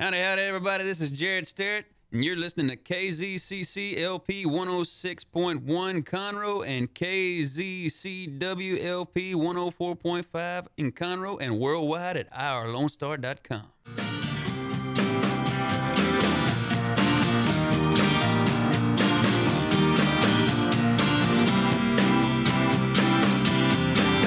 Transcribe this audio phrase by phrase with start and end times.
[0.00, 0.84] Howdy, howdy, everybody.
[0.84, 9.34] This is Jared Starrett, and you're listening to KZCC LP 106.1 Conroe and KZCW LP
[9.34, 13.72] 104.5 in Conroe and worldwide at ourlonestar.com.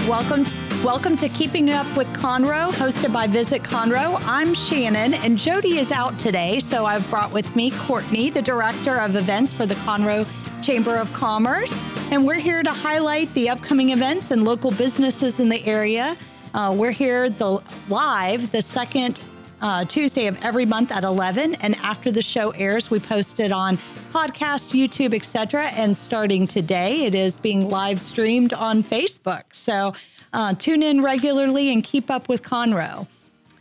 [0.06, 0.44] Welcome,
[0.84, 4.20] welcome to Keeping Up with Conroe, hosted by Visit Conroe.
[4.26, 8.96] I'm Shannon, and Jody is out today, so I've brought with me Courtney, the director
[8.96, 10.28] of events for the Conroe
[10.64, 11.72] Chamber of Commerce,
[12.10, 16.18] and we're here to highlight the upcoming events and local businesses in the area.
[16.56, 19.22] Uh, we're here the live the second
[19.62, 21.56] uh, Tuesday of every month at 11.
[21.56, 23.78] And after the show airs, we post it on
[24.12, 25.68] podcast, YouTube, etc.
[25.68, 29.44] And starting today, it is being live streamed on Facebook.
[29.52, 29.94] So
[30.34, 33.08] uh, tune in regularly and keep up with Conroe.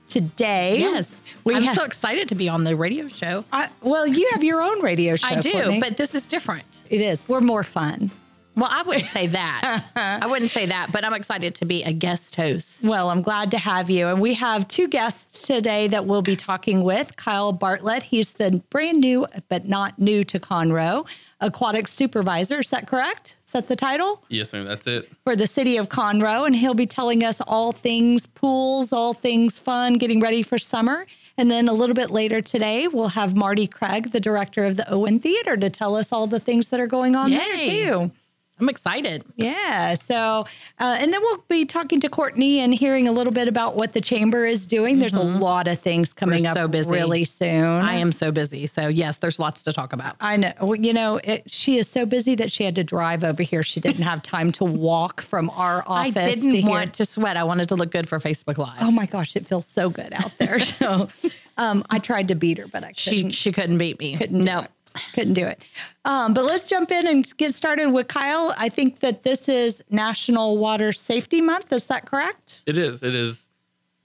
[0.09, 1.15] Today, Yes.
[1.45, 1.77] we I'm have.
[1.77, 3.45] so excited to be on the radio show.
[3.52, 5.29] I- well, you have your own radio show.
[5.29, 5.79] I do, Courtney.
[5.80, 6.65] but this is different.
[6.88, 7.24] it is.
[7.29, 8.10] We're more fun.
[8.57, 9.85] Well, I wouldn't say that.
[9.95, 12.82] I wouldn't say that, but I'm excited to be a guest host.
[12.82, 14.09] Well, I'm glad to have you.
[14.09, 18.02] And we have two guests today that we'll be talking with Kyle Bartlett.
[18.02, 21.07] He's the brand new, but not new to Conroe,
[21.40, 22.59] aquatic supervisor.
[22.59, 23.37] Is that correct?
[23.51, 24.23] Is that the title?
[24.29, 24.65] Yes, ma'am.
[24.65, 25.10] That's it.
[25.24, 26.46] For the city of Conroe.
[26.46, 31.04] And he'll be telling us all things pools, all things fun, getting ready for summer.
[31.37, 34.88] And then a little bit later today, we'll have Marty Craig, the director of the
[34.88, 38.12] Owen Theater, to tell us all the things that are going on there, too.
[38.60, 39.24] I'm excited.
[39.36, 39.94] Yeah.
[39.94, 40.46] So,
[40.78, 43.92] uh, and then we'll be talking to Courtney and hearing a little bit about what
[43.94, 44.98] the chamber is doing.
[44.98, 46.90] There's a lot of things coming We're up so busy.
[46.90, 47.64] really soon.
[47.64, 48.66] I am so busy.
[48.66, 50.16] So, yes, there's lots to talk about.
[50.20, 50.52] I know.
[50.60, 53.62] Well, You know, it, she is so busy that she had to drive over here.
[53.62, 56.16] She didn't have time to walk from our office.
[56.16, 56.68] I didn't here.
[56.68, 57.36] want to sweat.
[57.36, 58.78] I wanted to look good for Facebook Live.
[58.82, 60.58] Oh my gosh, it feels so good out there.
[60.80, 61.08] So,
[61.56, 63.30] um, I tried to beat her, but I she couldn't.
[63.32, 64.16] she couldn't beat me.
[64.16, 64.66] couldn't no.
[64.94, 65.15] Do it.
[65.15, 65.62] Couldn't do it.
[66.05, 68.55] Um, but let's jump in and get started with Kyle.
[68.59, 71.73] I think that this is National Water Safety Month.
[71.73, 72.62] Is that correct?
[72.67, 73.03] It is.
[73.03, 73.47] It is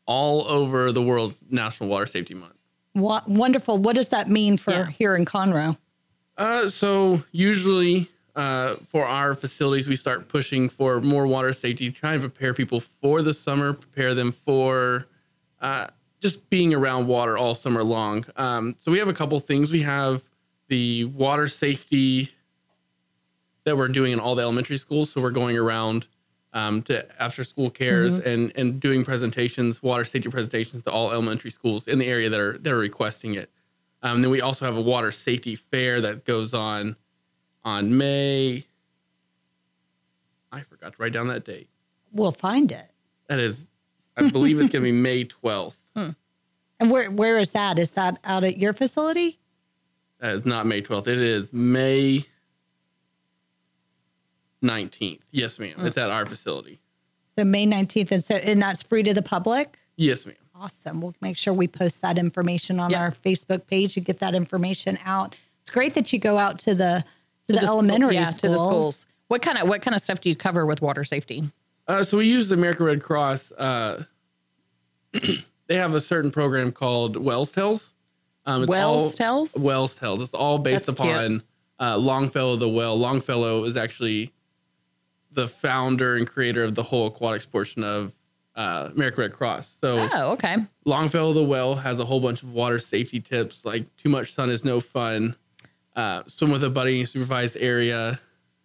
[0.05, 2.53] all over the world's National Water Safety Month.
[2.93, 3.77] Wa- wonderful.
[3.77, 4.85] What does that mean for Yeah.
[4.87, 5.77] here in Conroe?
[6.37, 12.19] Uh, so usually uh, for our facilities, we start pushing for more water safety, trying
[12.21, 15.07] to prepare people for the summer, prepare them for
[15.61, 15.87] uh,
[16.19, 18.25] just being around water all summer long.
[18.35, 19.71] Um, so we have a couple things.
[19.71, 20.23] We have
[20.67, 22.29] the water safety
[23.65, 25.11] that we're doing in all the elementary schools.
[25.11, 26.07] So we're going around
[26.53, 31.51] um, to after school cares and and doing presentations, water safety presentations to all elementary
[31.51, 33.49] schools in the area that are that are requesting it.
[34.01, 36.95] Um, then we also have a water safety fair that goes on
[37.63, 38.65] on May.
[40.51, 41.67] I forgot to write down that date.
[42.13, 42.89] We'll find it.
[43.27, 43.67] That is,
[44.15, 45.81] I believe it's going to be May twelfth.
[46.77, 47.79] And where where is that?
[47.79, 49.39] Is that out at your facility?
[50.25, 51.07] That is not May twelfth.
[51.07, 52.25] It is May
[54.63, 55.21] nineteenth.
[55.29, 55.75] Yes, ma'am.
[55.77, 56.79] It's at our facility.
[57.37, 58.09] So May 19th.
[58.11, 59.77] And so and that's free to the public?
[59.97, 60.35] Yes, ma'am.
[60.55, 60.99] Awesome.
[61.01, 63.01] We'll make sure we post that information on Yeah.
[63.01, 65.35] our Facebook page and get that information out.
[65.61, 67.03] It's great that you go out to the
[67.47, 68.39] to, the, To school- elementary yeah, schools.
[68.41, 69.05] to the schools.
[69.27, 71.51] What kind of what kind of stuff do you cover with water safety?
[71.87, 73.51] Uh, so we use the American Red Cross.
[73.51, 74.05] Uh,
[75.67, 77.91] they have a certain program called Whale Tales.
[78.45, 79.53] Um, it's Whale all- Tales?
[79.55, 80.21] Whale Tales.
[80.21, 81.43] It's all based That's upon
[81.79, 82.97] uh, Longfellow the Whale.
[82.97, 84.31] Longfellow is actually
[85.31, 88.13] the founder and creator of the whole aquatics portion of
[88.55, 89.75] uh, American Red Cross.
[89.81, 90.55] So Oh, okay.
[90.85, 94.49] Longfellow the Whale has a whole bunch of water safety tips, like too much sun
[94.49, 95.35] is no fun,
[95.95, 98.17] uh, swim with a buddy in a supervised area,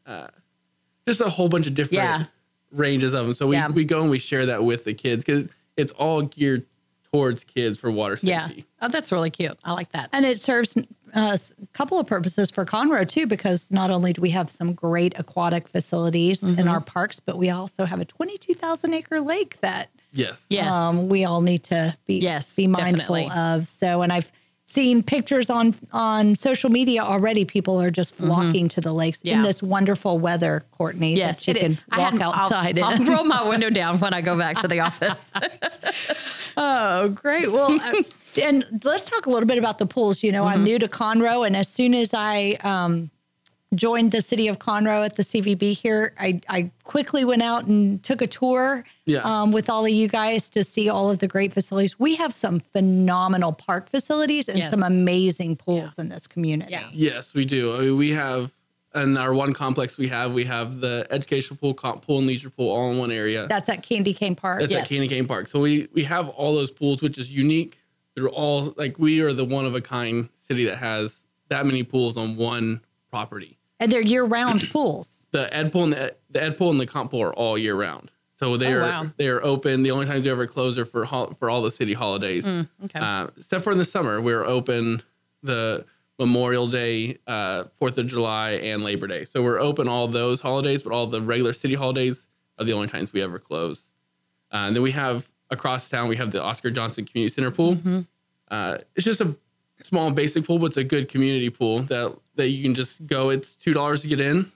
[0.06, 0.28] uh,
[1.08, 2.24] just a whole bunch of different Yeah.
[2.70, 3.34] ranges of them.
[3.34, 3.68] So we, Yeah.
[3.68, 6.66] we go and we share that with the kids because it's all geared
[7.12, 8.46] towards kids for water Yeah.
[8.46, 8.64] safety.
[8.80, 9.58] Oh, that's really cute.
[9.64, 10.10] I like that.
[10.12, 14.20] And it serves uh, a couple of purposes for Conroe too, because not only do
[14.22, 16.60] we have some great aquatic facilities Mm-hmm.
[16.60, 20.44] in our parks, but we also have a 22,000 acre lake that Yes.
[20.48, 20.66] Yes.
[20.66, 23.30] um, we all need to be Yes, be mindful definitely.
[23.30, 23.66] of.
[23.68, 24.30] So, and I've
[24.70, 27.44] seen pictures on on social media already.
[27.44, 29.42] People are just flocking to the lakes in Mm-hmm.
[29.42, 31.16] This wonderful weather, Courtney.
[31.16, 31.78] yes, that you can is.
[31.90, 34.80] Walk hadn't- I'll- outside I'll, roll my window down when I go back to the
[34.88, 35.32] office.
[36.56, 37.50] Oh, great.
[37.52, 38.02] Well, uh,
[38.40, 40.22] and let's talk a little bit about the pools.
[40.22, 40.52] You know, Mm-hmm.
[40.54, 43.10] I'm new to Conroe, and as soon as I um,
[43.74, 48.02] joined the city of Conroe at the CVB here, I, I quickly went out and
[48.02, 49.20] took a tour Yeah.
[49.20, 51.98] um, with all of you guys to see all of the great facilities.
[51.98, 54.70] We have some phenomenal park facilities and Yes.
[54.70, 56.72] some amazing pools in this community.
[56.72, 56.82] Yeah.
[56.92, 57.76] Yes, we do.
[57.76, 58.52] I mean, we have
[58.92, 62.50] in our one complex we have we have the educational pool, comp pool, and leisure
[62.50, 63.46] pool all in one area.
[63.46, 64.58] That's at Candy Cane Park.
[64.60, 64.82] That's Yes.
[64.82, 65.46] at Candy Cane Park.
[65.48, 67.78] So we we have all those pools, which is unique.
[68.16, 71.84] they're all like we are the one of a kind city that has that many
[71.84, 72.80] pools on one
[73.12, 73.56] property.
[73.80, 75.26] And they're year-round pools.
[75.32, 77.74] The ed pool and the, the ed pool and the comp pool are all year
[77.74, 78.10] round.
[78.38, 79.06] So they Oh, are wow.
[79.16, 79.82] they are open.
[79.82, 82.44] The only times they ever close are for hol- for all the city holidays.
[82.46, 82.98] Mm, okay.
[82.98, 85.02] Uh, except for in the summer, we're open
[85.42, 85.84] the
[86.18, 89.24] Memorial Day, uh, Fourth of July, and Labor Day.
[89.24, 92.28] So we're open all those holidays, but all the regular city holidays
[92.58, 93.80] are the only times we ever close.
[94.52, 97.76] Uh, and then we have across town, we have the Oscar Johnson Community Center pool.
[97.76, 98.00] Mm-hmm.
[98.50, 99.34] Uh, it's just a
[99.82, 103.30] small basic pool, but it's a good community pool that that you can just go.
[103.30, 104.50] It's two dollars to get in,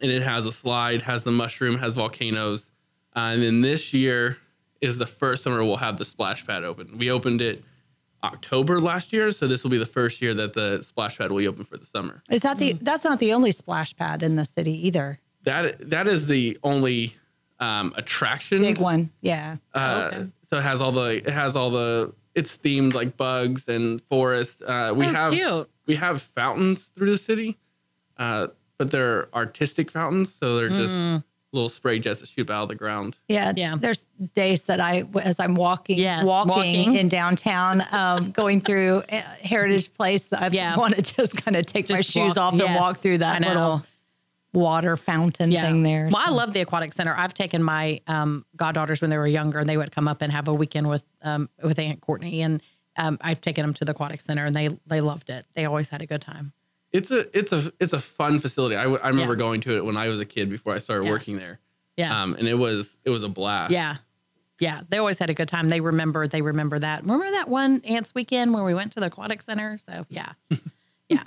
[0.00, 2.70] and it has a slide, has the mushroom, has volcanoes.
[3.16, 4.36] Uh, and then this year
[4.80, 6.98] is the first summer we'll have the splash pad open.
[6.98, 7.64] We opened it
[8.22, 11.38] October last year, so this will be the first year that the splash pad will
[11.38, 12.22] be open for the summer.
[12.30, 12.72] Is that the?
[12.74, 15.18] That's not the only splash pad in the city either.
[15.44, 17.16] That that is the only
[17.60, 18.62] um, attraction.
[18.62, 19.56] Big one, yeah.
[19.74, 20.26] Uh, Okay.
[20.50, 24.62] So it has all the it has all the it's themed like bugs and forest.
[24.62, 25.68] Uh, we Oh, have cute.
[25.86, 27.58] we have fountains through the city,
[28.16, 28.46] uh,
[28.78, 31.24] but they're artistic fountains, so they're just Mm.
[31.52, 33.16] little spray jets that shoot out of the ground.
[33.28, 33.74] Yeah, Yeah.
[33.76, 34.04] There's
[34.34, 36.94] days that I, as I'm walking, Yes, walking, walking.
[36.96, 40.76] in downtown, um, going through uh, Heritage Place, that I Yeah.
[40.76, 43.82] want to just kind of take my shoes walk- off and walk through that little
[44.52, 46.08] water fountain thing there.
[46.12, 47.14] Well, I love the aquatic center.
[47.16, 50.32] I've taken my um, goddaughters when they were younger, and they would come up and
[50.32, 52.62] have a weekend with um, with Aunt Courtney, and
[52.96, 55.46] um, I've taken them to the aquatic center, and they they loved it.
[55.54, 56.52] They always had a good time.
[56.92, 58.76] It's a it's a it's a fun facility.
[58.76, 59.38] I, w- I remember Yeah.
[59.38, 61.10] going to it when I was a kid before I started Yeah.
[61.10, 61.60] working there.
[61.98, 63.72] Yeah, Um, and it was it was a blast.
[63.72, 63.96] yeah,
[64.60, 64.80] yeah.
[64.88, 65.68] They always had a good time.
[65.68, 67.02] They remember they remember that.
[67.02, 69.78] Remember that one Ants weekend where we went to the aquatic center?
[69.86, 70.32] So yeah,
[71.10, 71.24] yeah.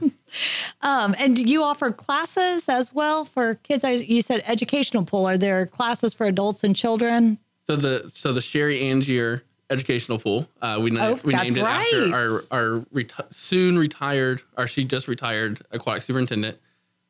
[0.81, 3.83] Um, and you offer classes as well for kids.
[3.83, 5.27] I, you said educational pool.
[5.27, 7.39] Are there classes for adults and children?
[7.65, 11.63] So the so the Sherry Angier Educational Pool, uh, we na- Oh, we named it
[11.63, 11.93] right.
[11.93, 16.59] after our our reti- soon retired, or she just retired aquatic superintendent.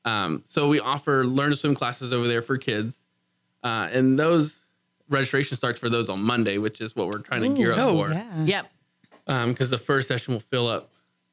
[0.05, 3.01] Um, so we offer learn to swim classes over there for kids,
[3.63, 4.61] uh, and those
[5.09, 7.93] registration starts for those on Monday, which is what we're trying to gear up oh,
[7.93, 8.11] for.
[8.11, 8.43] Yeah.
[9.25, 9.47] Yep.
[9.49, 10.90] because the first session will fill up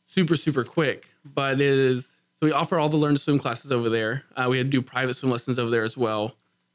[0.09, 1.07] super super quick.
[1.25, 2.07] But it is
[2.41, 4.25] so we offer all the learn to swim classes over there.
[4.37, 6.35] Uh, we do private swim lessons over there as well.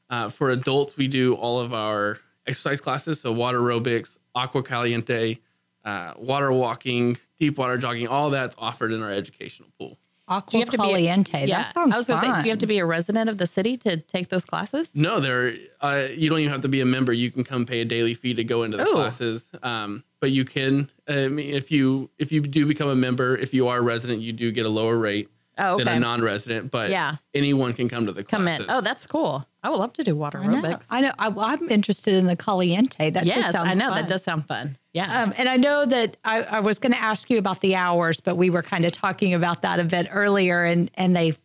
[0.10, 5.40] Uh, for adults, we do all of our exercise classes, so water aerobics, aqua caliente,
[5.86, 8.08] uh, water walking, deep water jogging.
[8.08, 9.98] All that's offered in our educational pool.
[10.42, 10.84] Do Aqua you have to be?
[10.84, 11.46] Caliente.
[11.48, 12.36] Yeah, That sounds I was gonna fun.
[12.36, 14.92] say, do you have to be a resident of the city to take those classes?
[14.96, 15.54] No, there.
[15.82, 17.14] Uh, you don't even have to be a member.
[17.14, 18.94] You can come pay a daily fee to go into the Ooh.
[18.94, 19.46] classes.
[19.62, 20.90] Um, but you can.
[21.08, 24.22] I mean, if you if you do become a member, if you are a resident,
[24.22, 25.98] you do get a lower rate Oh, than okay.
[25.98, 26.72] a non-resident.
[26.72, 27.18] But Yeah.
[27.34, 28.66] anyone can come to the Come classes.
[28.66, 28.72] in.
[28.72, 29.48] Oh, that's cool.
[29.64, 30.62] I would love to do water I know.
[30.62, 30.86] aerobics.
[30.90, 31.12] I know.
[31.20, 33.10] I, I'm interested in the Caliente.
[33.12, 33.96] That just yes, sounds I know fun.
[33.98, 34.78] that does sound fun.
[34.94, 35.24] Yeah.
[35.24, 38.20] Um, and I know that I, I was going to ask you about the hours,
[38.20, 41.36] but we were kind of talking about that a bit earlier, and and they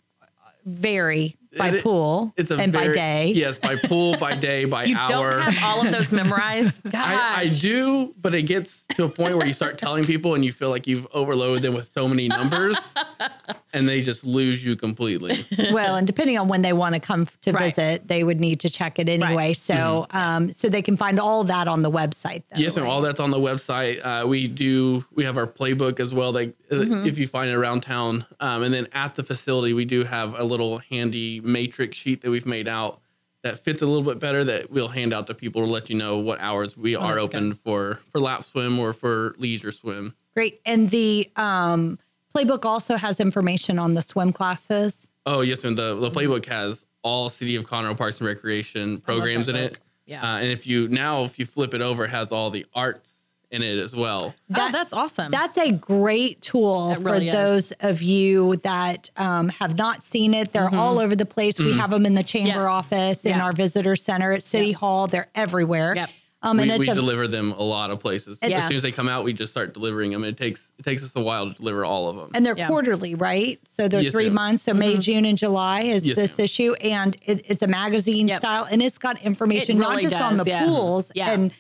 [0.65, 3.33] vary by It- pool It's a and very, by day.
[3.35, 5.33] Yes, by pool, by day, by you hour.
[5.41, 6.81] don't have all of those memorized.
[6.95, 10.45] I, I do, but it gets to a point where you start telling people and
[10.45, 12.77] you feel like you've overloaded them with so many numbers
[13.73, 15.47] and they just lose you completely.
[15.73, 17.75] well, and depending on when they want to come to Right.
[17.75, 19.35] visit, they would need to check it anyway.
[19.35, 19.57] Right.
[19.57, 22.43] So, um, so they can find all that on the website.
[22.51, 24.05] Though, Yes, and all that's on the website.
[24.05, 25.05] Uh, we do.
[25.15, 26.33] We have our playbook as well.
[26.33, 27.07] Like uh, Mm-hmm.
[27.07, 30.39] if you find it around town, um, and then at the facility, we do have
[30.39, 33.01] a little handy matrix sheet that we've made out
[33.43, 34.45] that fits a little bit better.
[34.45, 37.23] That we'll hand out to people to let you know what hours we are Oh,
[37.23, 40.15] that's open for for lap swim or for leisure swim.
[40.35, 40.61] Great.
[40.65, 41.99] And the um,
[42.35, 45.11] playbook also has information on the swim classes.
[45.27, 49.49] Oh yes, and the the playbook has all City of Conroe Parks and Recreation programs
[49.49, 49.79] in that it.
[50.07, 50.23] Yeah.
[50.23, 53.11] Uh, and if you now if you flip it over, it has all the arts
[53.51, 54.35] in it as well.
[54.55, 55.31] oh, that's awesome.
[55.31, 57.35] That's a great tool That for really is.
[57.35, 60.53] those of you that um, have not seen it.
[60.53, 61.59] They're all over the place.
[61.59, 62.61] We have them in the chamber Mm-hmm.
[62.61, 62.67] Yeah.
[62.69, 63.45] office, in Yeah.
[63.45, 65.07] our visitor center at City Hall.
[65.07, 65.95] They're everywhere.
[65.97, 66.11] Yep.
[66.41, 68.39] Um, and we, we a, deliver them a lot of places.
[68.43, 68.59] Yeah.
[68.59, 70.23] As soon as they come out, we just start delivering them.
[70.25, 72.31] It takes it takes us a while to deliver all of them.
[72.35, 72.69] and they're Yeah.
[72.69, 73.59] quarterly, right?
[73.67, 74.35] So they're Yes, three ma'am.
[74.35, 74.63] months.
[74.63, 74.79] So Mm-hmm.
[74.79, 76.45] May, June, and July is Yes, this ma'am.
[76.45, 78.39] issue, and it, it's a magazine Yep.
[78.39, 80.65] style, and it's got information It not really just on the yes.
[80.69, 81.31] pools Yeah.
[81.33, 81.51] and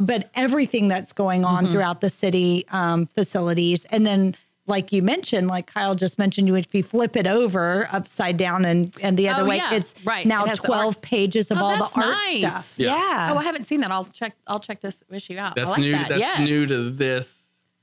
[0.00, 1.72] but everything that's going on Mm-hmm.
[1.72, 4.36] throughout the city um, facilities, and then.
[4.68, 8.64] Like you mentioned, like Kyle just mentioned, you if you flip it over upside down
[8.64, 9.74] and, and the other Oh, way, yeah.
[9.74, 10.24] it's Right.
[10.24, 12.38] now It twelve pages of Oh, all that's the art nice.
[12.38, 12.74] stuff.
[12.78, 12.96] Yeah.
[12.96, 13.30] Yeah.
[13.34, 13.90] oh, I haven't seen that.
[13.90, 14.36] I'll check.
[14.46, 15.56] I'll check this issue out.
[15.56, 15.92] that's I like new.
[15.92, 16.08] that.
[16.10, 16.48] That's yes.
[16.48, 17.42] new to this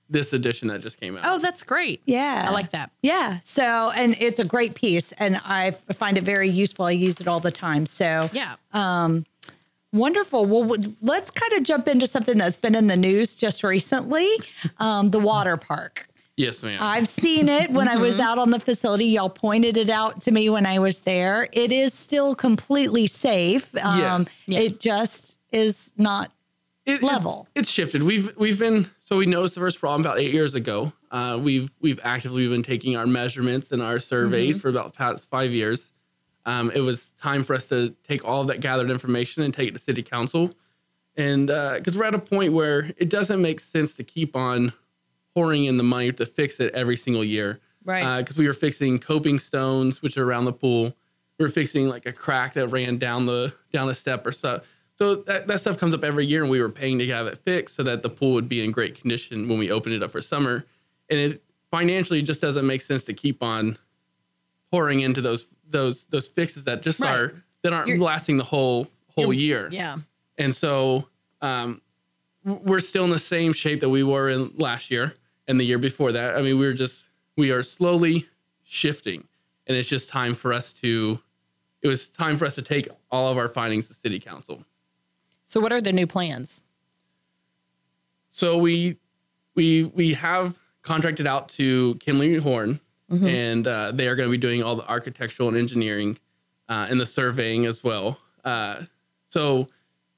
[0.09, 1.23] this edition that just came out.
[1.25, 2.01] Oh, that's great.
[2.05, 2.45] Yeah.
[2.47, 2.91] I like that.
[3.01, 3.39] Yeah.
[3.43, 6.85] So, and it's a great piece, and I find it very useful.
[6.85, 7.85] I use it all the time.
[7.87, 8.55] So, Yeah.
[9.91, 10.45] Wonderful.
[10.45, 14.27] Well, w- let's kind of jump into something that's been in the news just recently
[14.77, 16.07] um, the water park.
[16.37, 16.77] Yes, ma'am.
[16.81, 19.05] I've seen it when I was out on the facility.
[19.05, 21.49] Y'all pointed it out to me when I was there.
[21.51, 23.69] It is still completely safe.
[23.83, 24.27] Um, Yes.
[24.45, 24.59] Yeah.
[24.59, 26.31] It just is not.
[26.85, 27.47] it, level.
[27.55, 28.03] It, it's shifted.
[28.03, 30.93] We've we've been so we noticed the first problem about eight years ago.
[31.11, 34.61] Uh, we've we've actively been taking our measurements and our surveys Mm-hmm.
[34.61, 35.91] for about the past five years.
[36.45, 39.69] Um, it was time for us to take all of that gathered information and take
[39.69, 40.51] it to city council,
[41.15, 44.73] and because we're at a point where it doesn't make sense to keep on
[45.35, 47.59] pouring in the money to fix it every single year.
[47.85, 48.21] Right.
[48.21, 50.93] Because we were fixing coping stones, which are around the pool.
[51.37, 54.61] We were fixing like a crack that ran down the down the step or so.
[54.97, 57.37] So that, that stuff comes up every year, and we were paying to have it
[57.37, 60.11] fixed so that the pool would be in great condition when we open it up
[60.11, 60.65] for summer.
[61.09, 63.77] And it financially just doesn't make sense to keep on
[64.71, 67.15] pouring into those those those fixes that just Right.
[67.15, 69.69] are that aren't You're- lasting the whole whole year.
[69.71, 69.97] Yeah.
[70.37, 71.07] And so
[71.41, 71.81] um,
[72.45, 75.13] we're still in the same shape that we were in last year
[75.47, 76.37] and the year before that.
[76.37, 77.03] I mean, we're just,
[77.35, 78.25] we are slowly
[78.63, 79.27] shifting.
[79.67, 81.19] And it's just time for us to,
[81.81, 84.63] it was time for us to take all of our findings to city council.
[85.45, 86.61] So, what are the new plans?
[88.31, 88.97] So we,
[89.55, 92.79] we, we have contracted out to Kimley Horn
[93.11, 96.17] and uh, they are going to be doing all the architectural and engineering
[96.69, 98.19] uh, and the surveying as well.
[98.45, 98.83] Uh,
[99.29, 99.67] so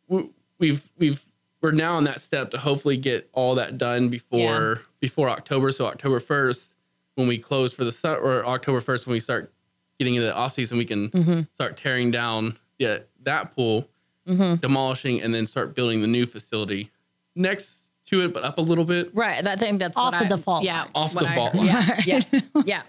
[0.09, 0.29] w-
[0.59, 1.23] we've we've
[1.61, 5.71] we're now on that step to hopefully get all that done before before October.
[5.71, 6.75] So October first,
[7.15, 9.51] when we close for the su- or October first when we start
[9.99, 13.87] getting into the off season, we can start tearing down yeah, that pool,
[14.25, 16.89] demolishing, and then start building the new facility.
[17.35, 17.80] Next
[18.11, 19.09] to it, but up a little bit.
[19.15, 19.45] Right.
[19.45, 20.81] I think that's Off what of I- the fault Yeah.
[20.81, 20.91] line.
[20.95, 21.65] Off the I fault line.
[21.65, 22.01] Yeah.
[22.05, 22.21] Yeah.
[22.65, 22.81] Yeah.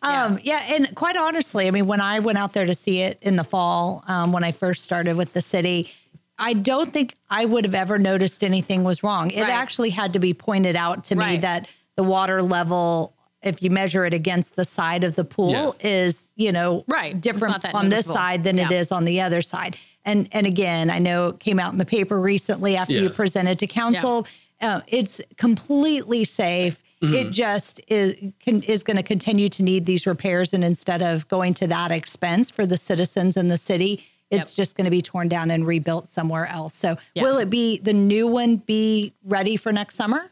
[0.00, 0.62] Um, yeah.
[0.74, 3.44] And quite honestly, I mean, when I went out there to see it in the
[3.44, 5.92] fall, um, when I first started with the city,
[6.38, 9.30] I don't think I would have ever noticed anything was wrong.
[9.30, 9.50] It Right.
[9.50, 11.40] actually had to be pointed out to me Right.
[11.42, 13.12] that the water level,
[13.42, 15.80] if you measure it against the side of the pool, Yes.
[15.84, 17.20] is, you know, Right.
[17.20, 18.78] Different not that on this side than it Yeah.
[18.78, 19.76] is on the other side.
[20.06, 23.58] And and again, I know it came out in the paper recently after you presented
[23.58, 24.26] to council.
[24.62, 26.82] Uh, it's completely safe.
[27.02, 27.14] Mm-hmm.
[27.14, 31.26] It just is can, is going to continue to need these repairs, and instead of
[31.28, 34.56] going to that expense for the citizens in the city, it's Yep.
[34.56, 36.74] just going to be torn down and rebuilt somewhere else.
[36.74, 37.24] So, Yeah.
[37.24, 40.30] will it be the new one be ready for next summer?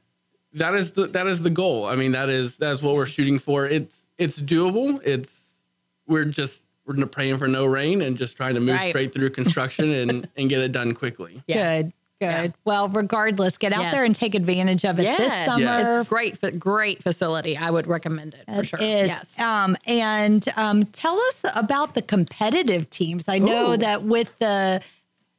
[0.52, 1.86] that is the that is the goal.
[1.86, 3.66] I mean, that is that's what we're shooting for.
[3.66, 5.00] It's it's doable.
[5.04, 5.58] It's
[6.06, 8.88] we're just we're praying for no rain and just trying to move Right.
[8.90, 11.42] straight through construction and and get it done quickly.
[11.46, 11.82] Yeah.
[11.82, 12.26] Good, good.
[12.26, 12.48] Yeah.
[12.64, 15.62] Well, regardless, get out there and take advantage of it this summer.
[15.62, 16.00] Yes.
[16.00, 16.58] It's great.
[16.60, 17.56] Great facility.
[17.56, 18.78] I would recommend it for sure.
[18.80, 19.08] is.
[19.08, 19.38] Yes.
[19.38, 23.28] Um, and um, tell us about the competitive teams.
[23.28, 23.76] I know Ooh.
[23.78, 24.80] that with the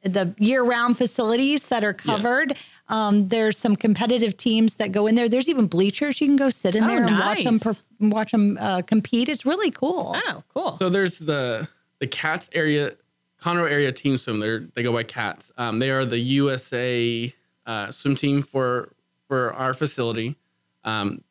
[0.04, 2.56] the year round facilities that are covered,
[2.88, 5.28] um, there's some competitive teams that go in there.
[5.28, 7.82] There's even bleachers you can go sit in Oh, there and watch them nice.
[8.00, 9.28] watch them uh, compete.
[9.28, 10.16] It's really cool.
[10.16, 10.76] Oh, cool.
[10.78, 11.68] So there's the
[12.00, 12.94] the Cats area,
[13.42, 14.38] Conroe area team swim.
[14.40, 15.50] They they go by Cats.
[15.56, 17.32] Um, they are the USA
[17.66, 18.92] uh, swim team for
[19.26, 20.36] for our facility.
[20.84, 21.22] Um,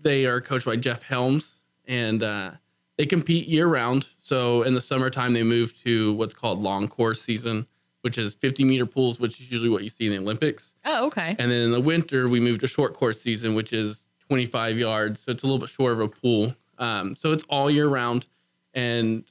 [0.00, 1.52] they are coached by Jeff Helms,
[1.86, 2.52] and uh,
[2.96, 4.08] they compete year round.
[4.22, 7.66] So in the summertime, they move to what's called long course season,
[8.02, 10.70] which is 50 meter pools, which is usually what you see in the Olympics.
[10.84, 11.34] oh, okay.
[11.38, 15.20] And then in the winter, we move to short course season, which is 25 yards.
[15.20, 16.54] So it's a little bit shorter of a pool.
[16.78, 18.26] Um, so it's all year round.
[18.74, 19.24] And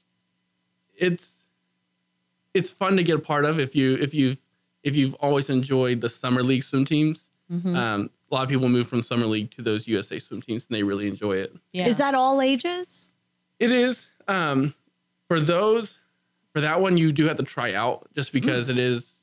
[0.97, 1.31] it's
[2.57, 4.39] it's fun to get a part of if you if you've
[4.83, 7.23] if you've always enjoyed the summer league swim teams.
[7.75, 10.75] Um, a lot of people move from summer league to those USA swim teams and
[10.75, 11.55] they really enjoy it.
[11.71, 11.87] Yeah.
[11.87, 13.15] Is that all ages?
[13.59, 14.73] It is um,
[15.27, 15.97] for those
[16.53, 19.13] for that one you do have to try out just because it is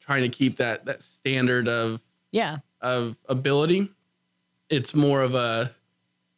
[0.00, 2.00] trying to keep that that standard of
[2.32, 2.58] yeah.
[2.80, 3.88] of ability.
[4.70, 5.74] It's more of a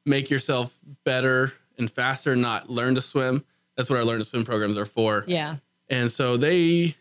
[0.05, 3.45] make yourself better and faster, not learn to swim.
[3.77, 5.25] That's what our learn to swim programs are for.
[5.27, 5.57] Yeah.
[5.89, 6.97] And so they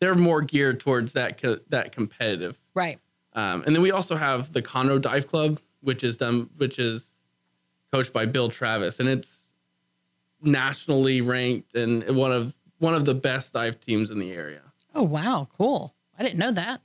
[0.00, 2.58] they're more geared towards that co- that competitive.
[2.74, 2.98] Right.
[3.34, 7.08] Um, and then we also have the Conroe Dive Club, which is done, which is
[7.92, 9.42] coached by Bill Travis, and it's
[10.42, 14.60] nationally ranked and one of one of the best dive teams in the area.
[14.94, 15.48] Oh, wow.
[15.56, 15.94] Cool.
[16.18, 16.80] I didn't know that.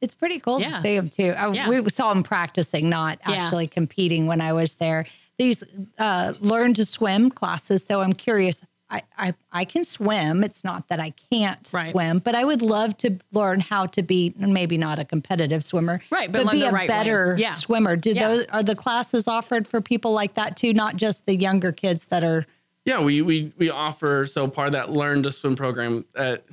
[0.00, 0.76] It's pretty cool Yeah.
[0.76, 1.34] to see them too.
[1.36, 1.68] I, Yeah.
[1.68, 3.34] We saw them practicing, not Yeah.
[3.44, 5.06] actually competing when I was there.
[5.38, 5.62] These
[5.98, 8.62] uh, learn to swim classes, though, I'm curious.
[8.94, 10.44] I, I, I can swim.
[10.44, 11.90] It's not that I can't Right.
[11.90, 16.00] swim, but I would love to learn how to be maybe not a competitive swimmer,
[16.10, 17.50] Right, but learn be the a right better Yeah.
[17.54, 17.96] swimmer.
[17.96, 18.28] Do Yeah.
[18.28, 22.06] those are the classes offered for people like that too, not just the younger kids
[22.06, 22.46] that are
[22.84, 26.44] Yeah, we we we offer so part of that learn to swim program that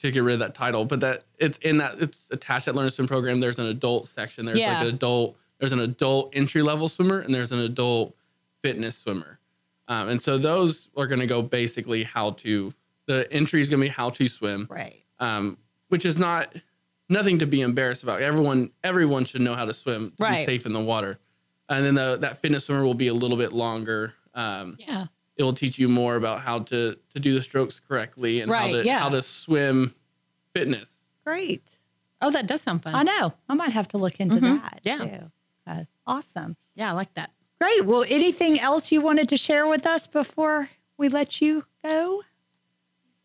[0.00, 2.86] to get rid of that title, but that it's in that it's attached that learn
[2.86, 3.40] to swim program.
[3.40, 4.44] There's an adult section.
[4.46, 4.72] There's Yeah.
[4.78, 5.36] like an adult.
[5.60, 8.14] There's an adult entry level swimmer, and there's an adult
[8.62, 9.38] fitness swimmer.
[9.88, 12.72] Um, and so those are going to go basically how to.
[13.06, 15.02] The entry is going to be how to swim, Right.
[15.20, 16.54] um, which is not
[17.10, 18.22] nothing to be embarrassed about.
[18.22, 20.46] Everyone everyone should know how to swim to Right.
[20.46, 21.18] be safe in the water.
[21.68, 24.14] And then the, that fitness swimmer will be a little bit longer.
[24.34, 25.06] Um, Yeah.
[25.36, 28.70] it will teach you more about how to to do the strokes correctly and Right,
[28.74, 28.98] how to yeah.
[29.00, 29.94] how to swim
[30.54, 30.90] fitness.
[31.26, 31.62] Great.
[32.22, 32.94] Oh, that does sound fun.
[32.94, 33.34] I know.
[33.50, 34.80] I might have to look into that.
[34.82, 34.98] Yeah.
[35.18, 35.30] Too.
[35.66, 36.56] That's awesome.
[36.74, 37.30] Yeah, I like that.
[37.64, 37.86] Great.
[37.86, 40.68] Well, anything else you wanted to share with us before
[40.98, 42.22] we let you go?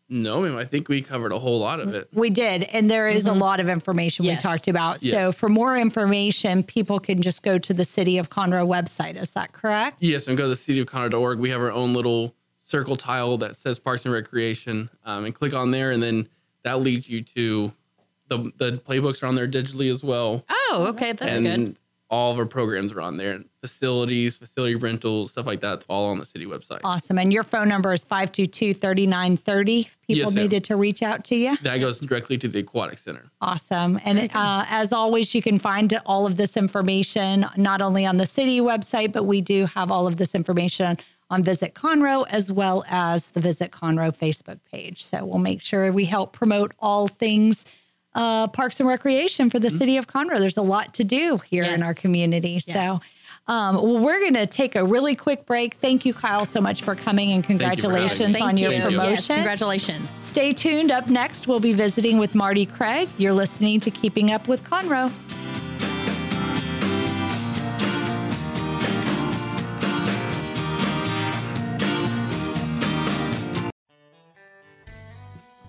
[0.08, 2.08] No, ma'am, I think we covered a whole lot of it.
[2.14, 2.62] We did.
[2.62, 4.38] And there is a lot of information Yes.
[4.38, 5.02] we talked about.
[5.02, 9.20] So for more information, people can just go to the City of Conroe website.
[9.20, 9.98] Is that correct?
[10.00, 11.38] Yes, and go to cityofconroe.org.
[11.38, 15.52] We have our own little circle tile that says Parks and Recreation, um, and click
[15.52, 16.26] on there, and then
[16.62, 17.70] that leads you to
[18.28, 21.12] the the playbooks are on there digitally as well, Oh, okay.
[21.12, 21.76] That's and good.
[22.10, 23.40] All of our programs are on there.
[23.60, 25.74] Facilities, facility rentals, stuff like that.
[25.74, 26.80] It's all on the city website.
[26.82, 27.18] Awesome.
[27.18, 29.84] And your phone number is 522 3930.
[29.84, 31.56] People Yes, needed to reach out to you.
[31.58, 33.30] That goes directly to the aquatic center.
[33.40, 34.00] Awesome.
[34.04, 38.26] And uh, as always, you can find all of this information not only on the
[38.26, 40.98] city website, but we do have all of this information
[41.30, 45.04] on Visit Conroe as well as the Visit Conroe Facebook page.
[45.04, 47.64] So we'll make sure we help promote all things
[48.14, 50.38] uh, parks and recreation for the city of Conroe.
[50.38, 52.60] There's a lot to do here in our community.
[52.60, 53.00] So.
[53.46, 55.74] Um, well, we're going to take a really quick break.
[55.74, 57.76] Thank you, Kyle, so much for coming and you for having me.
[57.76, 58.82] congratulations Thank on your you.
[58.82, 59.14] promotion.
[59.14, 60.08] Yes, congratulations.
[60.20, 60.92] Stay tuned.
[60.92, 63.08] Up next, we'll be visiting with Marty Craig.
[63.18, 65.10] You're listening to Keeping Up with Conroe.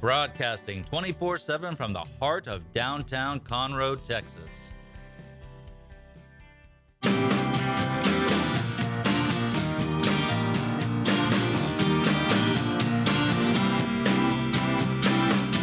[0.00, 4.72] broadcasting 24 7 from the heart of downtown Conroe, Texas.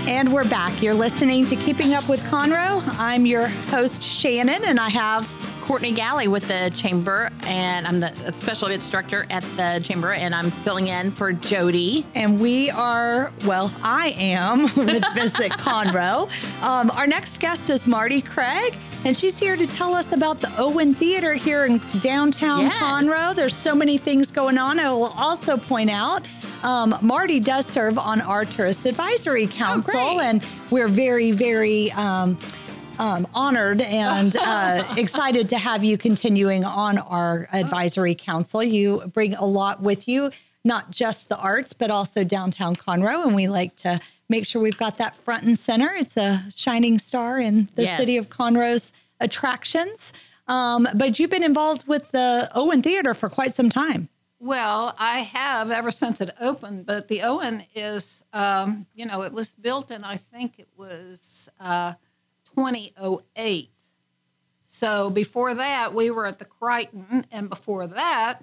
[0.07, 0.81] And we're back.
[0.81, 2.81] You're listening to Keeping Up with Conroe.
[2.97, 5.29] I'm your host, Shannon, and I have
[5.67, 10.33] Courtney Galley with the Chamber, and I'm the special events director at the Chamber, and
[10.33, 12.05] I'm filling in for Jody.
[12.15, 16.29] and we are, well, I am with Visit Conroe.
[16.63, 20.49] Um, our next guest is Marty Craig, and she's here to tell us about the
[20.57, 22.81] Owen Theater here in downtown Yes.
[22.81, 23.35] Conroe.
[23.35, 24.79] There's so many things going on.
[24.79, 26.25] I will also point out
[26.63, 30.19] um, Marty does serve on our Tourist Advisory Council, great.
[30.21, 31.91] and we're very, very.
[31.91, 32.39] Um,
[32.99, 38.63] um, honored and uh, excited to have you continuing on our advisory council.
[38.63, 40.31] You bring a lot with you,
[40.63, 43.25] not just the arts, but also downtown Conroe.
[43.25, 45.91] And we like to make sure we've got that front and center.
[45.93, 47.99] It's a shining star in the Yes.
[47.99, 50.13] city of Conroe's attractions.
[50.47, 54.09] Um, but you've been involved with the Owen Theater for quite some time.
[54.39, 59.33] Well, I have ever since it opened, but the Owen is, um, you know, it
[59.33, 61.93] was built and I think it was uh,
[62.57, 63.69] 2008.
[64.65, 68.41] So before that, we were at the Crighton, and before that,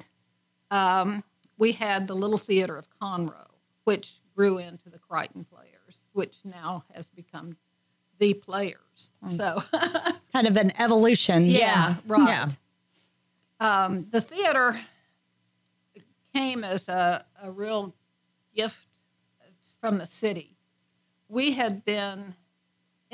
[0.71, 1.23] um,
[1.59, 3.49] we had the Little Theater of Conroe,
[3.85, 7.57] which grew into the Crighton Players, which now has become
[8.19, 9.11] the Players.
[9.29, 9.63] So,
[10.33, 11.47] Kind of an evolution.
[11.47, 12.29] yeah, right.
[12.29, 12.49] Yeah.
[13.61, 14.81] Um, the theater
[16.35, 17.95] came as a, a real
[18.55, 18.87] gift
[19.81, 20.57] from the city.
[21.29, 22.35] We had been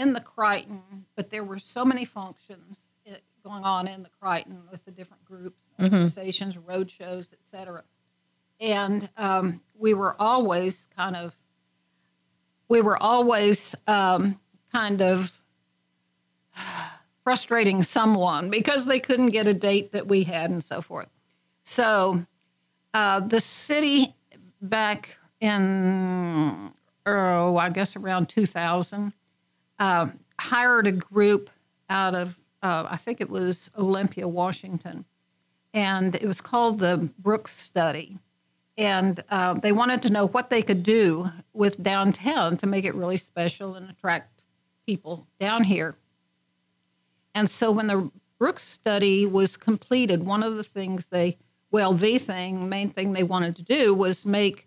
[0.01, 0.81] in the Crighton,
[1.15, 5.23] but there were so many functions eh, going on in the Crighton with the different
[5.27, 7.85] groups, organizations, road shows, et cetera.
[8.61, 11.35] And um, we were always kind of,
[12.69, 14.41] we were always um,
[14.73, 15.31] kind of
[17.25, 21.11] frustrating someone because they couldn't get a date that we had and so forth.
[21.63, 22.25] So
[22.95, 24.15] uh, the city
[24.63, 26.73] back in,
[27.05, 29.13] oh, I guess around 2000,
[29.81, 31.51] uh, hired a group
[31.89, 35.05] out of, uh, I think it was Olympia, Washington,
[35.75, 38.19] and it was called the Brooks Study.
[38.79, 42.95] And uh, they wanted to know what they could do with downtown to make it
[42.95, 44.43] really special and attract
[44.87, 45.97] people down here.
[47.35, 51.37] And so when the Brooks study was completed, one of the things they,
[51.71, 54.67] well, the thing, main thing they wanted to do was make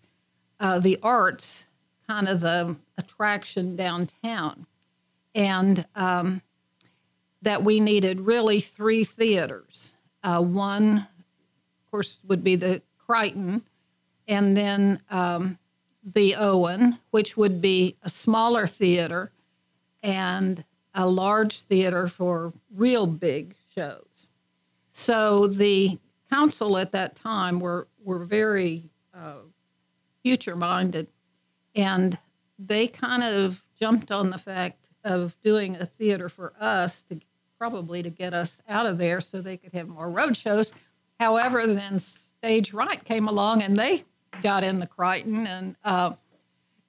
[0.59, 1.65] uh, the arts
[2.07, 4.67] kind of the attraction downtown.
[5.35, 6.41] And um,
[7.41, 9.95] that we needed really three theaters.
[10.23, 13.61] Uh, one, of course, would be the Crighton,
[14.27, 15.57] and then um,
[16.03, 19.31] the Owen, which would be a smaller theater
[20.01, 20.63] and
[20.95, 24.29] a large theater for real big shows.
[24.91, 25.97] So the
[26.29, 29.39] council at that time were were very uh,
[30.21, 31.07] future minded,
[31.75, 32.17] and
[32.59, 37.19] they kind of jumped on the fact of doing a theater for us to
[37.57, 40.73] probably to get us out of there so they could have more road shows.
[41.19, 44.03] However, then Stage Right came along and they
[44.41, 46.13] got in the Crighton, and uh,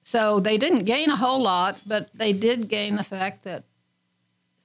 [0.03, 3.63] so they didn't gain a whole lot, but they did gain the fact that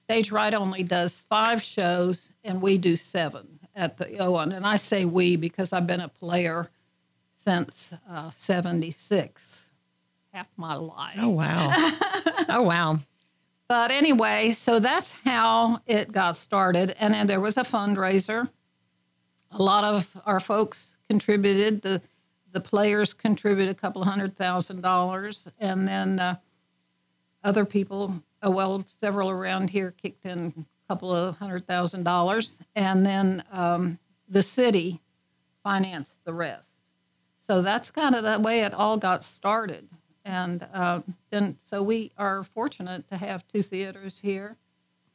[0.00, 4.50] Stage Right only does five shows and we do seven at the Owen.
[4.50, 6.68] And I say we because I've been a player
[7.36, 9.70] since uh, 76,
[10.32, 11.14] half my life.
[11.18, 11.70] Oh wow.
[12.48, 12.98] oh wow.
[13.70, 16.96] But anyway, so that's how it got started.
[16.98, 18.50] And then there was a fundraiser.
[19.52, 21.82] A lot of our folks contributed.
[21.82, 22.02] The
[22.50, 26.34] the players contributed a couple hundred thousand dollars, and then uh,
[27.44, 32.58] other people, uh, well, several around here kicked in a couple of hundred thousand dollars,
[32.74, 35.00] and then um, the city
[35.62, 36.72] financed the rest.
[37.38, 39.88] So that's kind of the way it all got started.
[40.24, 44.56] And uh, then, so we are fortunate to have two theaters here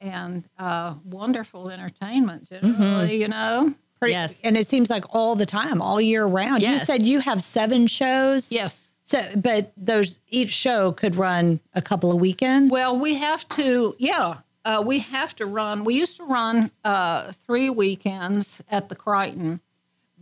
[0.01, 3.73] and uh, wonderful entertainment generally, you know.
[3.99, 4.37] Pretty- Yes.
[4.43, 6.61] And it seems like all the time, all year round.
[6.63, 8.51] You said you have seven shows.
[8.51, 8.91] Yes.
[9.03, 12.71] So, but those each show could run a couple of weekends.
[12.73, 15.85] Well, we have to, yeah, uh, we have to run.
[15.85, 19.61] We used to run uh, three weekends at the Crighton,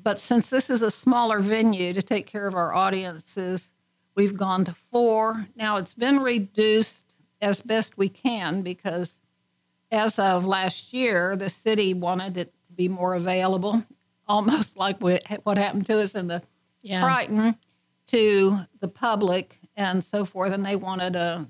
[0.02, 3.72] but since this is a smaller venue to take care of our audiences,
[4.15, 5.47] we've gone to four.
[5.56, 9.19] Now it's been reduced as best we can because
[9.91, 13.84] as of last year, the city wanted it to be more available,
[14.28, 16.41] almost like what happened to us in the
[16.82, 17.02] Yeah.
[17.02, 17.56] Crighton
[18.08, 21.49] to the public and so forth, and they wanted a,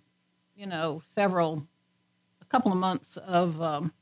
[0.56, 1.66] you know, several,
[2.42, 3.94] a couple of months of um,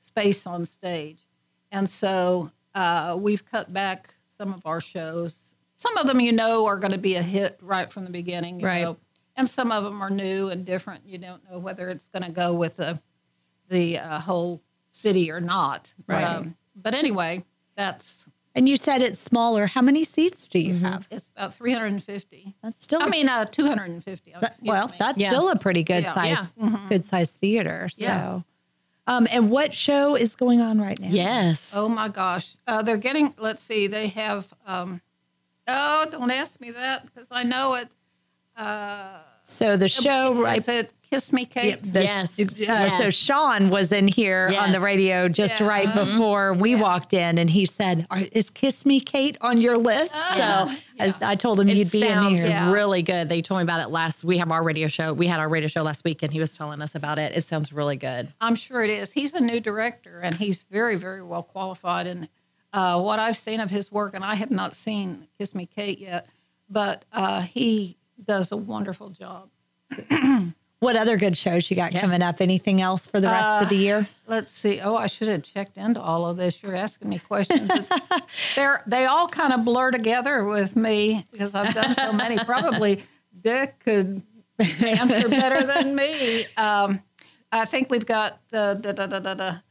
[0.00, 1.26] space on stage,
[1.70, 5.45] and so uh, we've cut back some of our shows.
[5.76, 8.58] Some of them, you know, are going to be a hit right from the beginning,
[8.60, 8.82] you Right.
[8.82, 8.96] know,
[9.36, 11.06] and some of them are new and different.
[11.06, 13.00] You don't know whether it's going to go with the
[13.68, 15.92] the uh, whole city or not.
[16.06, 16.46] Right.
[16.74, 17.44] but anyway,
[17.76, 19.66] that's and you said it's smaller.
[19.66, 20.84] How many seats do you Mm-hmm.
[20.86, 21.06] have?
[21.10, 22.54] it's about 350.
[22.62, 23.02] That's still.
[23.02, 24.34] I mean, uh, 250.
[24.40, 24.94] that- well, me.
[24.98, 25.28] that's Yeah.
[25.28, 26.14] still a pretty good Yeah.
[26.14, 26.86] size, Yeah.
[26.88, 27.90] good size theater.
[27.90, 28.40] So, Yeah.
[29.06, 31.08] um, and what show is going on right now?
[31.10, 31.72] Yes.
[31.74, 32.56] Oh my gosh.
[32.66, 35.02] Uh, they're getting, let's see, they have, um,
[35.68, 37.88] oh, don't ask me that because I know it.
[38.56, 41.80] Uh, So the show right Is it Kiss Me Kate?
[41.80, 42.38] The- Yes.
[42.40, 45.66] uh, So Sean was in here on the radio just Yeah.
[45.68, 50.12] right before we walked in, and he said, "Is Kiss Me Kate on your list?"
[50.36, 52.46] so I, I told him It you'd be in here.
[52.48, 52.72] Yeah.
[52.72, 53.28] really good.
[53.28, 54.24] They told me about it last.
[54.24, 55.12] We have our radio show.
[55.12, 57.36] We had our radio show last week, and he was telling us about it.
[57.36, 58.32] It sounds really good.
[58.40, 59.12] I'm sure it is.
[59.12, 62.06] He's a new director and he's very, very well qualified.
[62.08, 62.28] And
[62.72, 65.98] uh, what I've seen of his work, and I have not seen Kiss Me Kate
[65.98, 66.26] yet,
[66.68, 69.48] but uh, he does a wonderful job.
[70.80, 72.40] What other good shows you got coming up?
[72.42, 74.06] Anything else for the rest of the year?
[74.26, 74.78] Let's see.
[74.80, 76.62] Oh, I should have checked into all of this.
[76.62, 77.70] You're asking me questions.
[78.56, 82.36] They're they all kind of blur together with me because I've done so many.
[82.44, 83.02] Probably
[83.40, 84.22] Dick could
[84.58, 86.46] answer better than me.
[86.58, 87.02] Um,
[87.52, 89.62] I think we've got the the the the, the,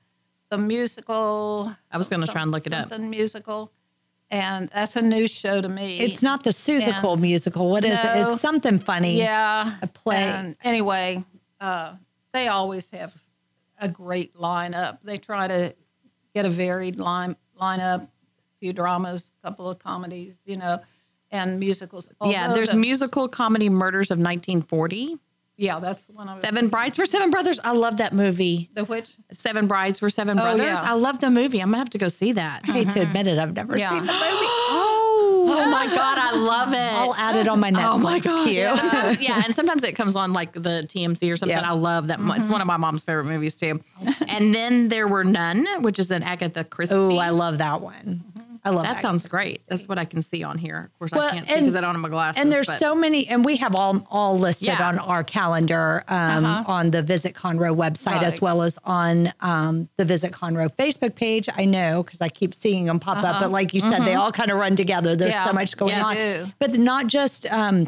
[0.49, 1.75] the, the musical.
[1.91, 2.89] I was gonna try and look it up.
[2.89, 3.71] Something musical,
[4.31, 5.99] and that's a new show to me.
[5.99, 7.69] It's not the Seussical And- musical.
[7.69, 8.05] What is it?
[8.17, 9.17] It's something funny.
[9.17, 10.23] Yeah, a play.
[10.23, 11.23] And anyway,
[11.59, 11.95] uh,
[12.33, 13.13] they always have
[13.79, 14.99] a great lineup.
[15.03, 15.75] They try to
[16.33, 18.09] get a varied line lineup, a
[18.59, 20.79] few dramas, a couple of comedies, you know,
[21.31, 22.09] and musicals.
[22.23, 25.17] yeah, there's the- musical comedy Murders of 1940.
[25.57, 26.27] Yeah, that's the one.
[26.27, 27.59] I was, Seven Brides for Seven Brothers.
[27.63, 28.69] I love that movie.
[28.73, 29.11] The which?
[29.31, 30.77] Seven Brides for Seven Oh, Brothers.
[30.77, 30.81] yeah.
[30.81, 31.61] I love the movie.
[31.61, 32.61] I'm gonna have to go see that.
[32.65, 33.09] I hate to uh-huh.
[33.09, 33.91] admit it, I've never Yeah.
[33.91, 34.21] seen the movie.
[34.21, 35.01] Oh
[35.47, 36.77] oh my god, I love it.
[36.77, 38.47] I'll add it on my Netflix Oh my god!
[38.47, 38.67] queue.
[38.67, 41.57] Sometimes- yeah, and sometimes it comes on like the TMC or something.
[41.57, 41.69] Yeah.
[41.69, 42.19] I love that.
[42.19, 42.51] It's mm-hmm.
[42.51, 43.81] one of my mom's favorite movies too.
[44.27, 46.95] and then there were None, which is an Agatha Christie.
[46.95, 48.23] Oh, I love that one.
[48.65, 49.61] I love That Agatha sounds great.
[49.69, 50.89] That's what I can see on here.
[50.91, 52.41] Of course, Well, I can't see and- because I don't have my glasses.
[52.41, 54.87] And there's but- so many, and we have all all listed Yeah.
[54.87, 60.05] on our calendar um, on the Visit Conroe website as well as on um, the
[60.05, 61.47] Visit Conroe Facebook page.
[61.55, 64.31] I know because I keep seeing them pop up, but like you said, they all
[64.31, 65.15] kind of run together.
[65.15, 65.45] There's Yeah.
[65.45, 67.45] so much going Yeah, on, but not just.
[67.51, 67.87] Um,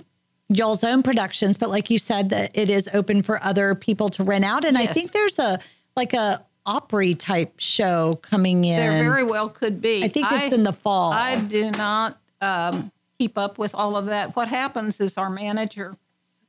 [0.50, 4.24] Y'all's own productions, but like you said, that it is open for other people to
[4.24, 5.60] rent out, and I think there's a
[5.98, 8.76] like a Opry type show coming in.
[8.76, 10.04] There very well could be.
[10.04, 11.14] I think it's in the fall.
[11.14, 14.36] I do not um, keep up with all of that.
[14.36, 15.96] What happens is our manager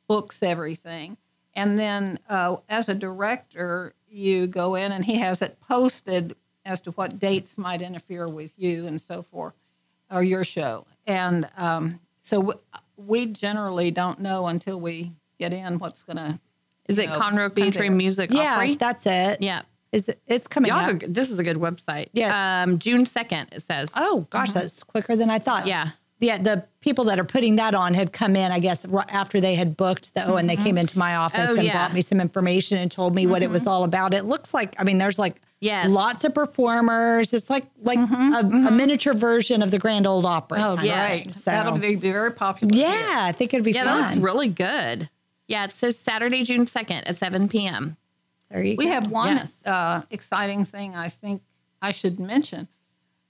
[0.09, 1.17] books everything.
[1.55, 6.81] And then uh, as a director, you go in and he has it posted as
[6.83, 9.55] to what dates might interfere with you and so forth,
[10.11, 10.87] or your show.
[11.07, 12.59] And um, so w-
[12.97, 16.39] we generally don't know until we get in what's going to.
[16.89, 17.97] is it know, Conroe be Country there.
[17.97, 18.75] Music yeah, Opry?
[18.77, 19.41] that's it.
[19.41, 19.63] Yeah.
[19.93, 20.87] Is it, it's coming Y'all up.
[20.87, 22.09] have a, this is a good website.
[22.13, 22.63] Yeah.
[22.63, 23.91] Um, June 2nd, it says.
[23.97, 24.61] Oh gosh, uh-huh.
[24.61, 25.67] that's quicker than I thought.
[25.67, 25.91] Yeah.
[26.21, 29.55] Yeah, the people that are putting that on had come in, I guess, after they
[29.55, 30.27] had booked the.
[30.27, 30.79] Oh, and they came mm-hmm.
[30.79, 31.73] into my office Oh, and yeah.
[31.73, 33.71] brought me some information and told me what it was mm-hmm.
[33.71, 34.15] all about.
[34.15, 35.91] It looks like, I mean, there's like Yes.
[35.91, 37.33] lots of performers.
[37.33, 38.65] It's like like mm-hmm.
[38.65, 40.59] a, a miniature version of the Grand Ole Opry.
[40.59, 40.85] Oh, kind of.
[40.85, 41.23] yes.
[41.25, 41.37] great.
[41.37, 42.75] So- That'll be very popular.
[42.75, 42.89] here.
[42.89, 44.03] Yeah, I think it'd be Yeah, fun.
[44.03, 45.09] that looks really good.
[45.47, 47.97] Yeah, it says Saturday, June 2nd at 7 p.m.
[48.51, 48.91] there you We go.
[48.93, 49.67] have one Yes.
[49.67, 51.43] uh, exciting thing I think
[51.83, 52.69] I should mention.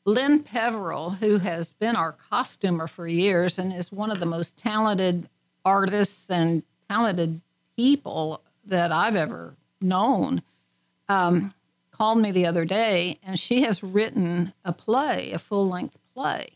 [0.05, 4.57] Lynn Peveril, who has been our costumer for years and is one of the most
[4.57, 5.29] talented
[5.65, 7.41] artists and talented
[7.77, 10.41] people that I've ever known,
[11.09, 11.53] um,
[11.91, 16.51] called me the other day and she has written a play, a full length play.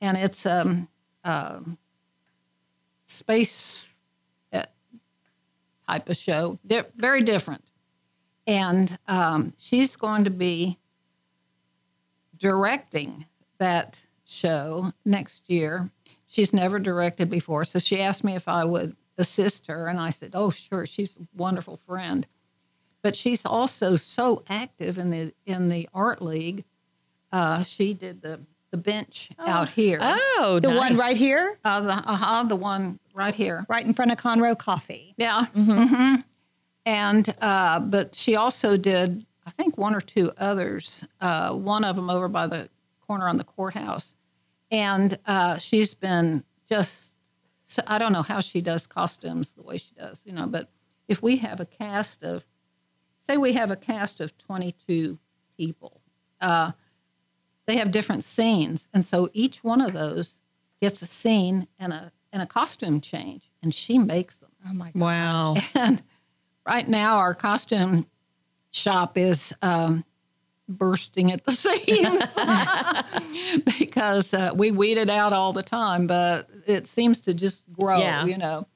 [0.00, 0.88] And it's um,
[1.24, 1.78] um,
[3.06, 3.94] space
[4.52, 4.64] uh,
[5.88, 7.64] type of show, Di- very different
[8.46, 10.78] and um, she's going to be
[12.36, 13.26] directing
[13.58, 15.90] that show next year.
[16.26, 20.10] She's never directed before, so she asked me if I would assist her, and I
[20.10, 22.26] said, "Oh, sure." She's a wonderful friend,
[23.02, 26.64] but she's also so active in the in the art league.
[27.30, 28.40] Uh, she did the
[28.72, 30.76] the bench out here, Oh, the nice.
[30.78, 33.64] one right here, uh, the uh-huh, the one right here.
[33.68, 35.14] right in front of Conroe Coffee.
[35.16, 35.44] Yeah.
[35.46, 36.16] hmm
[36.86, 41.04] And uh, but she also did, I think, one or two others.
[41.20, 42.68] Uh, one of them over by the
[43.06, 44.14] corner on the courthouse,
[44.70, 47.12] and uh, she's been just.
[47.66, 50.46] So I don't know how she does costumes the way she does, you know.
[50.46, 50.68] But
[51.08, 52.44] if we have a cast of,
[53.20, 55.18] say, we have a cast of twenty-two
[55.56, 56.02] people,
[56.42, 56.72] uh,
[57.66, 60.38] they have different scenes, and so each one of those
[60.82, 64.50] gets a scene and a and a costume change, and she makes them.
[64.68, 65.00] Oh my god.
[65.00, 65.54] Wow.
[65.74, 66.02] And
[66.66, 68.06] right now, our costume
[68.70, 70.04] shop is um,
[70.68, 72.36] bursting at the seams
[73.78, 77.98] because uh, we weed it out all the time, but it seems to just grow,
[77.98, 78.24] Yeah.
[78.24, 78.66] you know.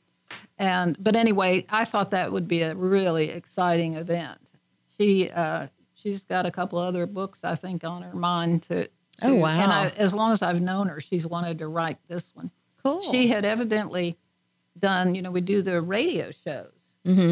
[0.58, 4.38] And but anyway, I thought that would be a really exciting event.
[4.96, 8.84] She uh, she's got a couple other books I think on her mind to.
[8.86, 8.90] to
[9.22, 9.48] Oh, wow.
[9.60, 12.50] And I, as long as I've known her, she's wanted to write this one.
[12.82, 13.02] Cool.
[13.02, 14.16] She had evidently
[14.78, 16.72] done, you know, we do the radio shows.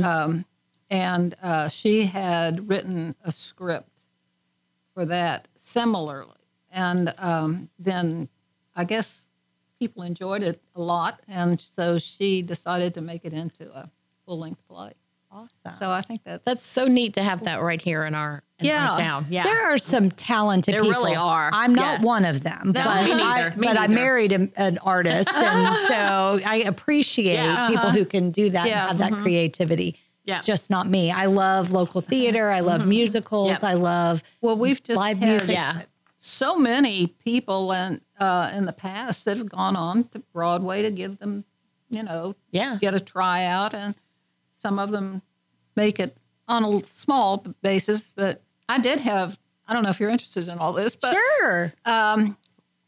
[0.05, 0.44] Um,
[0.90, 4.02] and uh, she had written a script
[4.94, 6.33] for that similarly.
[6.70, 8.29] And um, then
[8.74, 9.29] I guess
[9.79, 11.20] people enjoyed it a lot.
[11.29, 13.90] And so she decided to make it into a
[14.24, 14.92] full length play.
[15.37, 15.79] Awesome.
[15.79, 18.66] So I think that's, That's so neat to have that right here in our, in
[18.66, 18.90] Yeah.
[18.90, 19.27] our town.
[19.29, 19.44] Yeah.
[19.44, 21.03] There are some talented There people.
[21.03, 21.51] really are.
[21.53, 22.03] I'm not Yes.
[22.03, 22.72] one of them.
[22.72, 23.51] but me neither.
[23.53, 27.53] I, Me but I married a, an artist, and so I appreciate Yeah.
[27.53, 27.68] Uh-huh.
[27.68, 28.81] people who can do that Yeah.
[28.83, 29.22] and have that mm-hmm.
[29.22, 29.96] creativity.
[30.25, 30.38] Yeah.
[30.38, 31.11] It's just not me.
[31.12, 32.09] I love local uh-huh.
[32.11, 32.51] theater.
[32.51, 32.90] I love mm-hmm.
[32.90, 33.51] musicals.
[33.51, 33.64] Yep.
[33.64, 35.51] I love well, we've just live had music.
[35.51, 35.83] Yeah.
[36.18, 40.90] so many people in, uh, in the past that have gone on to Broadway to
[40.90, 41.44] give them,
[41.90, 42.79] you know, Yeah.
[42.81, 43.94] get a tryout, and
[44.59, 45.22] some of them
[45.77, 46.17] make it
[46.49, 48.12] on a small basis.
[48.17, 51.73] But I did have, I don't know if you're interested in all this, but Sure.
[51.85, 52.37] um,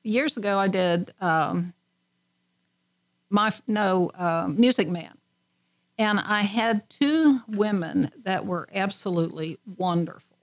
[0.03, 1.73] years ago I did um,
[3.31, 5.17] my no uh, Music Man,
[5.99, 10.39] and I had two women that were absolutely wonderful,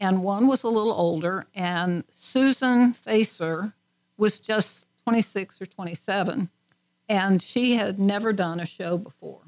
[0.00, 3.74] and one was a little older, and Susan Facer
[4.16, 6.50] was just 26 or 27,
[7.08, 9.42] and she had never done a show before,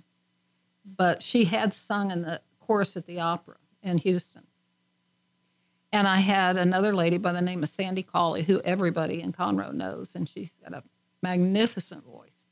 [0.84, 4.46] but she had sung in the chorus at the opera in Houston.
[5.92, 9.72] And I had another lady by the name of Sandy Cawley, who everybody in Conroe
[9.72, 10.82] knows, and she's got a
[11.22, 12.46] magnificent voice.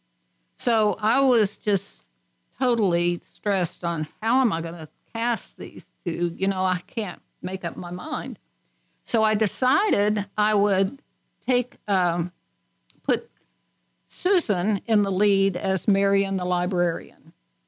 [0.57, 2.05] So I was just
[2.59, 6.35] totally stressed on how am I going to cast these two?
[6.37, 8.39] You know, I can't make up my mind.
[9.05, 11.01] So I decided I would
[11.47, 12.33] take um,
[13.03, 13.31] put
[14.07, 17.20] Susan in the lead as Marion the librarian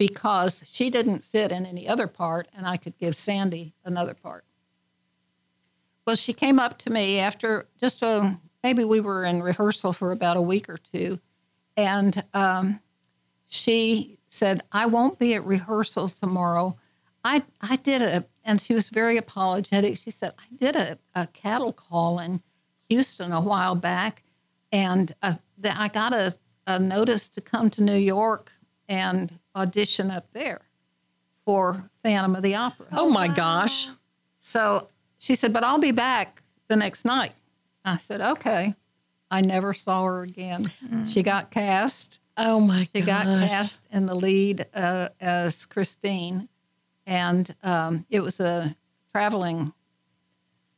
[0.08, 4.44] because she didn't fit in any other part, and I could give Sandy another part.
[6.04, 10.10] Well, she came up to me after just a maybe we were in rehearsal for
[10.10, 11.20] about a week or two,
[11.76, 12.80] and um,
[13.46, 16.76] she said, "I won't be at rehearsal tomorrow.
[17.22, 19.98] I I did a," and she was very apologetic.
[19.98, 22.42] She said, "I did a, a cattle call in
[22.88, 24.24] Houston a while back,
[24.72, 25.34] and uh,
[25.64, 26.36] I got a,
[26.66, 28.50] a notice to come to New York
[28.88, 30.62] and audition up there
[31.44, 33.88] for Phantom of the Opera." Oh my gosh.
[34.38, 37.32] So she said, but I'll be back the next night.
[37.84, 38.74] I said, okay.
[39.30, 40.70] I never saw her again.
[41.08, 42.18] She got cast.
[42.36, 43.24] Oh my She gosh.
[43.24, 46.48] got cast in the lead uh, as Christine.
[47.06, 48.76] And um, it was a
[49.12, 49.72] traveling,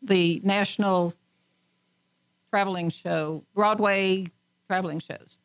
[0.02, 1.14] the national
[2.50, 4.26] traveling show, Broadway
[4.68, 5.38] traveling shows.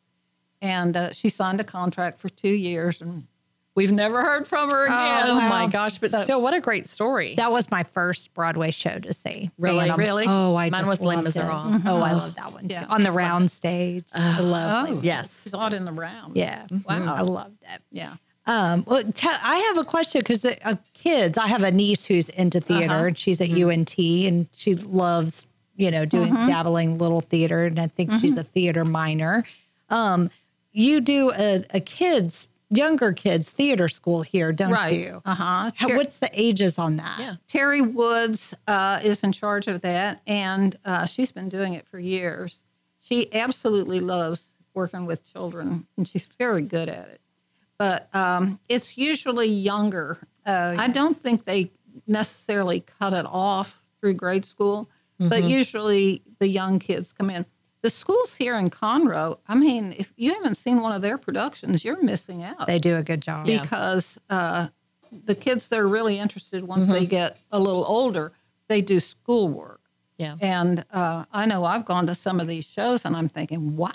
[0.62, 3.26] And uh, she signed a contract for two years, and
[3.74, 5.24] we've never heard from her again.
[5.28, 5.96] Oh my gosh.
[5.98, 7.34] But So- still, what a great story.
[7.36, 9.50] That was my first Broadway show to see.
[9.58, 9.80] Really?
[9.88, 9.98] Phantom.
[9.98, 10.24] Really?
[10.28, 11.24] Oh, I Mine just was Les loved it.
[11.24, 11.82] Miserables.
[11.86, 12.74] Oh, I love that one too.
[12.74, 12.86] Yeah.
[12.90, 14.04] On the round stage.
[14.12, 15.30] I love Oh, yes.
[15.30, 16.36] Saw it in the round.
[16.36, 16.66] Yeah.
[16.86, 17.14] Wow.
[17.14, 17.80] I loved it.
[17.90, 18.16] Yeah.
[18.46, 22.04] Um, well, te- I have a question because the uh, kids, I have a niece
[22.04, 23.04] who's into theater Uh-huh.
[23.06, 23.70] and she's at Mm-hmm.
[23.70, 25.46] UNT and she loves,
[25.76, 27.64] you know, doing dabbling little theater.
[27.66, 28.40] And I think she's Mm-hmm.
[28.40, 29.44] a theater minor.
[29.88, 30.30] Um,
[30.72, 34.98] you do a, a kids, younger kids theater school here, don't Right.
[34.98, 35.22] you?
[35.24, 35.70] Uh huh.
[35.74, 37.18] How, what's the ages on that?
[37.18, 37.34] Yeah.
[37.48, 41.98] Terry Woods uh, is in charge of that, and uh, she's been doing it for
[41.98, 42.62] years.
[43.00, 47.20] She absolutely loves working with children, and she's very good at it.
[47.78, 50.18] But um, it's usually younger.
[50.46, 51.70] Oh, I don't think they
[52.06, 55.48] necessarily cut it off through grade school, but Mm-hmm.
[55.48, 57.44] usually the young kids come in.
[57.82, 61.84] The schools here in Conroe, I mean, if you haven't seen one of their productions,
[61.84, 63.46] you're missing out They do a good job.
[63.46, 64.68] because uh,
[65.24, 68.32] the kids that are really interested once they get a little older,
[68.68, 69.80] they do schoolwork.
[70.18, 70.36] Yeah.
[70.42, 73.92] And uh, I know I've gone to some of these shows and I'm thinking, wow,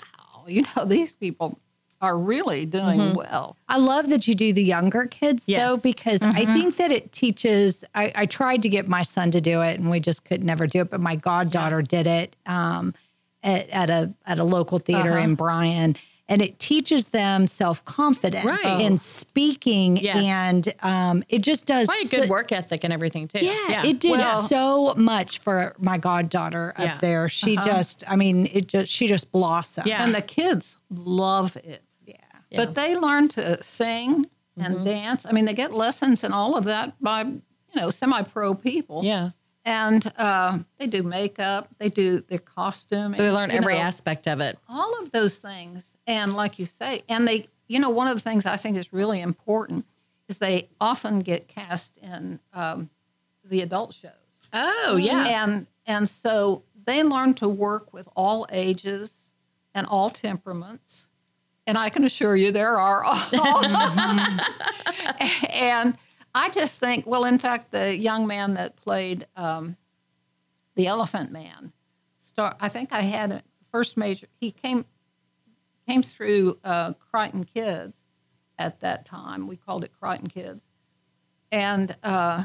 [0.48, 1.60] you know, these people
[2.02, 3.56] are really doing well.
[3.68, 5.82] I love that you do the younger kids though, Yes.
[5.82, 7.84] because I think that it teaches.
[7.94, 10.66] I, I tried to get my son to do it, and we just could never
[10.66, 10.90] do it.
[10.90, 12.92] But my goddaughter did it um,
[13.46, 15.20] at, at a at a local theater uh-huh.
[15.20, 15.96] in Bryan,
[16.28, 18.80] and it teaches them self confidence Right.
[18.80, 18.96] in oh.
[18.96, 20.16] speaking, Yes.
[20.16, 23.44] and um, it just does Probably a so- good work ethic and everything too.
[23.44, 26.94] Yeah, it did Well- so much for my goddaughter Yeah.
[26.94, 27.28] up there.
[27.28, 27.66] She uh-huh.
[27.66, 29.86] just, I mean, it just she just blossomed.
[29.86, 30.04] Yeah.
[30.04, 31.82] And the kids love it.
[32.04, 32.16] yeah.
[32.54, 34.84] But they learn to sing and mm-hmm.
[34.84, 35.26] dance.
[35.26, 37.42] I mean, they get lessons and all of that by, you
[37.74, 39.02] know, semi pro people.
[39.04, 39.30] Yeah.
[39.66, 43.14] And uh, they do makeup, they do their costume.
[43.14, 44.56] So they learn every aspect of it.
[44.68, 45.84] all of those things.
[46.06, 48.92] And like you say, and they, you know, one of the things I think is
[48.92, 49.84] really important
[50.28, 52.90] is they often get cast in um,
[53.44, 54.12] the adult shows.
[54.52, 55.42] Oh, yeah.
[55.42, 59.12] And and so they learn to work with all ages
[59.74, 61.06] and all temperaments.
[61.66, 63.18] And I can assure you there are all.
[65.50, 65.98] and
[66.36, 69.74] I just think, well, in fact, the young man that played um,
[70.74, 71.72] the Elephant Man,
[72.18, 74.26] star, I think I had a first major.
[74.38, 74.84] He came
[75.88, 77.96] came through uh, Crighton Kids
[78.58, 79.46] at that time.
[79.46, 80.62] We called it Crighton Kids,
[81.50, 82.44] and uh,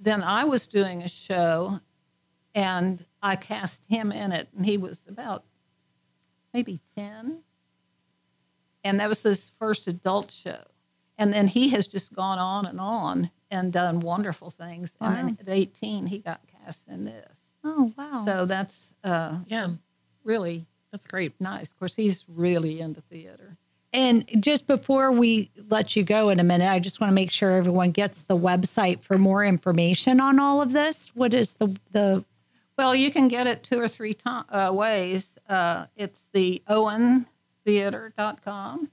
[0.00, 1.80] then I was doing a show,
[2.54, 5.44] and I cast him in it, and he was about
[6.54, 7.42] maybe ten,
[8.84, 10.62] and that was his first adult show.
[11.18, 14.94] And then he has just gone on and on and done wonderful things.
[15.00, 17.28] And then at 18, he got cast in this.
[17.64, 18.22] Oh wow.
[18.24, 19.70] So that's uh, Yeah.
[20.24, 21.32] really That's great.
[21.40, 21.70] nice.
[21.72, 23.56] Of course, he's really into theater.
[23.92, 27.30] And just before we let you go in a minute, I just want to make
[27.30, 31.08] sure everyone gets the website for more information on all of this.
[31.14, 32.24] What is the the
[32.76, 35.36] Well, you can get it two or three to- uh, ways.
[35.48, 36.62] Uh, it's the
[37.66, 38.90] owentheater.com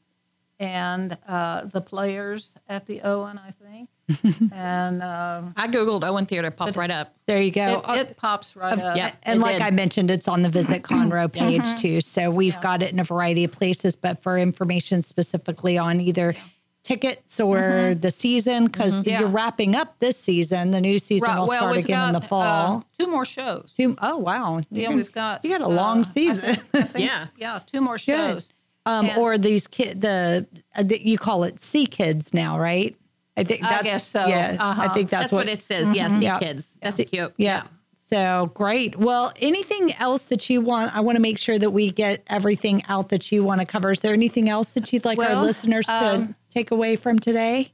[0.60, 3.90] and uh, the players at the Owen, I think.
[4.54, 7.16] and um, I Googled Owen Theater, popped right up.
[7.26, 7.82] there you go.
[7.90, 8.96] it, it pops right up.
[8.96, 9.12] yeah.
[9.24, 9.62] and like did.
[9.64, 12.02] I mentioned, it's on the Visit Conroe page too.
[12.02, 13.96] So we've got it in a variety of places.
[13.96, 16.36] But for information specifically on either
[16.84, 19.22] tickets or the season, because Yeah.
[19.22, 22.14] you're wrapping up this season, the new season Right, will well, start we've again in
[22.14, 22.78] the fall.
[22.78, 23.74] uh, two more shows.
[23.76, 24.62] Two- oh wow!
[24.70, 25.44] Yeah, You- we've got.
[25.44, 26.56] you got a uh, long I season.
[26.58, 27.28] think- I think- Yeah.
[27.38, 28.46] Yeah, two more Good.
[28.86, 32.96] Um, And- or these kid the, uh, the you call it C kids now, right?
[33.38, 34.28] I think I that's, guess so.
[34.28, 34.94] Yeah, I Uh-huh.
[34.94, 35.92] think that's, That's, what, it says.
[35.94, 36.40] Yeah, see Yeah.
[36.40, 36.78] kids.
[36.82, 37.34] That's cute.
[37.38, 37.64] Yeah,
[38.10, 38.98] So great.
[38.98, 40.96] Well, anything else that you want?
[40.96, 43.92] I want to make sure that we get everything out that you want to cover.
[43.92, 47.18] Is there anything else that you'd like our Well, listeners to um, take away from
[47.20, 47.72] today?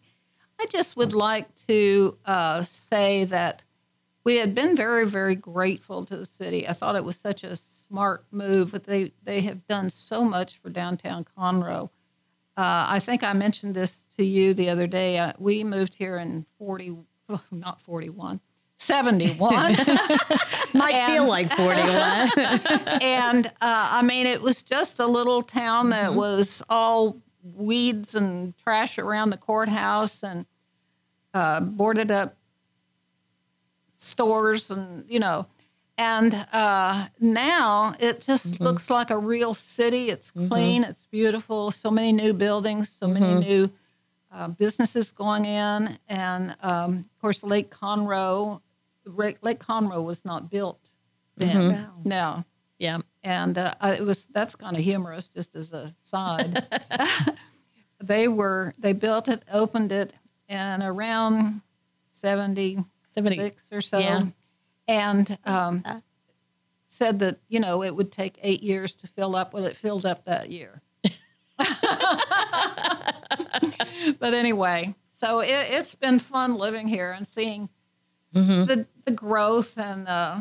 [0.59, 3.61] I just would like to uh, say that
[4.23, 6.67] we had been very, very grateful to the city.
[6.67, 7.57] I thought it was such a
[7.91, 11.89] smart move, but they, they have done so much for downtown Conroe.
[12.55, 15.17] Uh, I think I mentioned this to you the other day.
[15.17, 16.95] Uh, we moved here in 40,
[17.27, 18.39] oh, not 41,
[18.77, 19.53] 71.
[20.73, 21.81] Might And- feel like 41.
[23.01, 28.57] and uh, I mean, it was just a little town that was all weeds and
[28.57, 30.45] trash around the courthouse and
[31.33, 32.37] uh, boarded up
[33.97, 35.45] stores and you know
[35.97, 40.09] and uh, now it just looks like a real city.
[40.09, 40.83] It's clean.
[40.83, 41.71] It's beautiful.
[41.71, 43.71] So many new buildings so many new
[44.31, 45.97] uh, businesses going in.
[46.07, 48.61] And um, of course lake conroe
[49.05, 50.79] lake conroe was not built
[51.37, 51.87] then.
[52.05, 52.45] No.
[52.79, 52.99] Yeah.
[53.23, 56.65] and uh, it was that's kind of humorous just as a side.
[58.03, 60.13] They were they built it opened it
[60.49, 61.61] in around
[62.11, 62.83] 76
[63.15, 63.99] 70 or so.
[63.99, 64.23] Yeah.
[64.87, 65.83] And um,
[66.87, 70.05] said that you know it would take eight years to fill up well it filled
[70.05, 70.81] up that year
[74.19, 77.69] but anyway so it, it's been fun living here and seeing
[78.33, 78.63] Mm-hmm.
[78.63, 80.39] the, the growth and uh,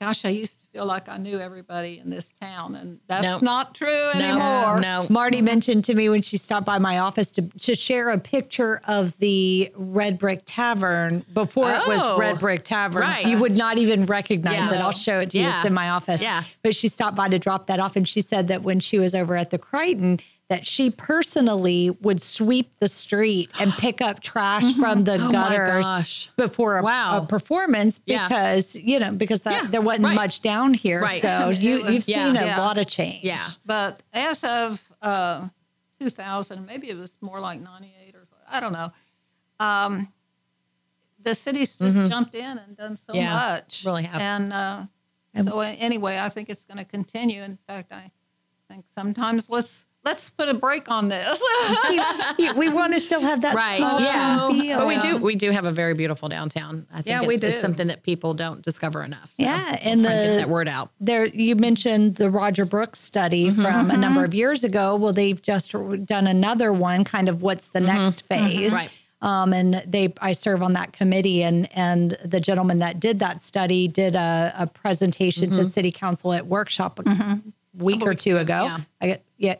[0.00, 3.38] gosh i used to feel like i knew everybody in this town and that's No.
[3.40, 5.06] not true anymore No.
[5.10, 8.80] Marty mentioned to me when she stopped by my office to, to share a picture
[8.88, 13.02] of the Red Brick Tavern before it was Oh, Red Brick Tavern.
[13.02, 13.26] right.
[13.26, 14.72] You would not even recognize Yeah.
[14.74, 14.80] it.
[14.80, 15.48] I'll show it to you.
[15.48, 16.20] It's in my office.
[16.22, 16.44] Yeah.
[16.62, 17.94] But she stopped by to drop that off.
[17.96, 20.20] And she said that when she was over at the Crighton,
[20.52, 26.28] that she personally would sweep the street and pick up trash from the Oh gutters
[26.36, 27.22] before a, Wow.
[27.22, 28.28] a performance Yeah.
[28.28, 30.14] because, you know, because that, Yeah, there wasn't right.
[30.14, 31.00] much down here.
[31.00, 31.22] Right.
[31.22, 32.26] So you, was- you've Yeah.
[32.26, 32.60] seen a Yeah.
[32.60, 33.24] lot of change.
[33.24, 33.46] Yeah.
[33.64, 35.48] But as of uh,
[35.98, 38.92] 2000, maybe it was more like 98 or I don't know.
[39.58, 40.12] Um,
[41.22, 43.22] the city's just jumped in and done so Mm-hmm.
[43.22, 43.84] Yeah, much.
[43.86, 44.20] really have.
[44.20, 44.82] And uh,
[45.44, 47.42] so anyway, I think it's going to continue.
[47.42, 48.10] In fact, I
[48.68, 51.42] think sometimes let's let's put a break on this.
[52.38, 53.78] we, we want to still have that Right.
[53.78, 54.48] small Yeah.
[54.50, 54.78] feel.
[54.78, 56.86] But we do we do have a very beautiful downtown.
[56.92, 57.52] I think Yeah, it's, we it's do.
[57.60, 59.28] something that people don't discover enough.
[59.36, 60.90] So Yeah, and trying to get that word out.
[61.00, 63.62] there you mentioned the Roger Brooks study Mm-hmm.
[63.62, 64.96] from a number of years ago.
[64.96, 65.72] Well, they've just
[66.04, 68.72] done another one, kind of what's the next phase.
[68.72, 68.74] Mm-hmm.
[68.74, 68.90] Right.
[69.20, 73.40] Um, and they, I serve on that committee, and and the gentleman that did that
[73.40, 75.60] study did a, a presentation Mm-hmm.
[75.60, 77.40] to City Council at workshop a
[77.74, 78.64] week or two ago.
[78.64, 78.78] yeah.
[79.00, 79.54] I get yeah,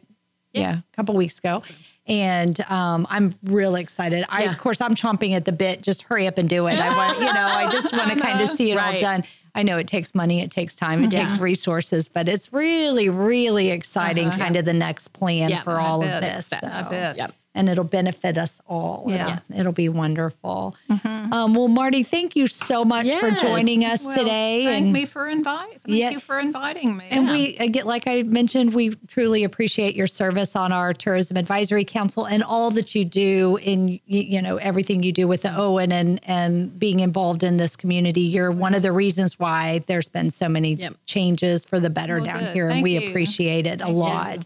[0.52, 1.62] yeah, a couple weeks ago.
[2.06, 4.24] And um, I'm really excited.
[4.28, 4.52] I, Yeah.
[4.52, 5.82] of course, I'm chomping at the bit.
[5.82, 6.80] Just hurry up and do it.
[6.80, 9.22] I want, you know, I just want to kind of see it all done.
[9.54, 11.22] I know it takes money, it takes time, it Yeah.
[11.28, 16.02] takes resources, but it's really, really exciting, kind of the next plan Yeah, for all
[16.02, 16.46] of this.
[16.46, 16.66] Steps.
[16.66, 17.16] I So- bet.
[17.18, 17.34] Yep.
[17.54, 19.04] And it'll benefit us all.
[19.08, 19.42] Yes.
[19.54, 20.74] It'll, be wonderful.
[20.88, 24.64] Um, well, Marty, thank you so much for joining us Well, today.
[24.64, 25.68] Thank and me for invite.
[25.84, 26.10] Thank Yeah.
[26.12, 27.04] you for inviting me.
[27.10, 31.36] and we uh, get, like I mentioned, we truly appreciate your service on our tourism
[31.36, 35.54] advisory council and all that you do in you know everything you do with the
[35.54, 38.22] Owen and and being involved in this community.
[38.22, 40.94] You're one of the reasons why there's been so many Yep.
[41.04, 42.54] changes for the better Well, down good.
[42.54, 43.08] here, and we you.
[43.10, 44.38] appreciate it a lot.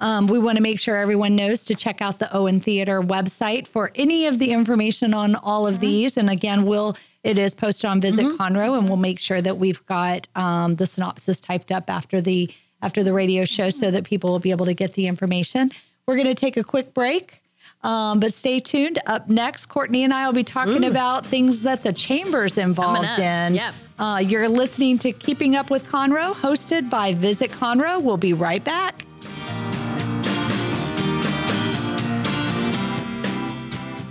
[0.00, 3.66] Um, we want to make sure everyone knows to check out the Owen Theater website
[3.66, 6.16] for any of the information on all of these.
[6.16, 9.84] And again, we'll it is posted on Visit Conroe, and we'll make sure that we've
[9.86, 14.30] got um, the synopsis typed up after the after the radio show, so that people
[14.30, 15.72] will be able to get the information.
[16.06, 17.42] We're going to take a quick break.
[17.82, 18.98] Um, but stay tuned.
[19.06, 23.54] Up next, Courtney and I will be talking about things that the chamber's involved in.
[23.54, 23.74] Yep.
[23.98, 28.02] Uh, you're listening to Keeping Up with Conroe, hosted by Visit Conroe.
[28.02, 29.04] We'll be right back.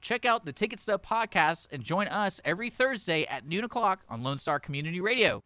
[0.00, 4.22] check out the Ticket Stub podcast and join us every Thursday at noon o'clock on
[4.22, 5.42] Lone Star Community Radio.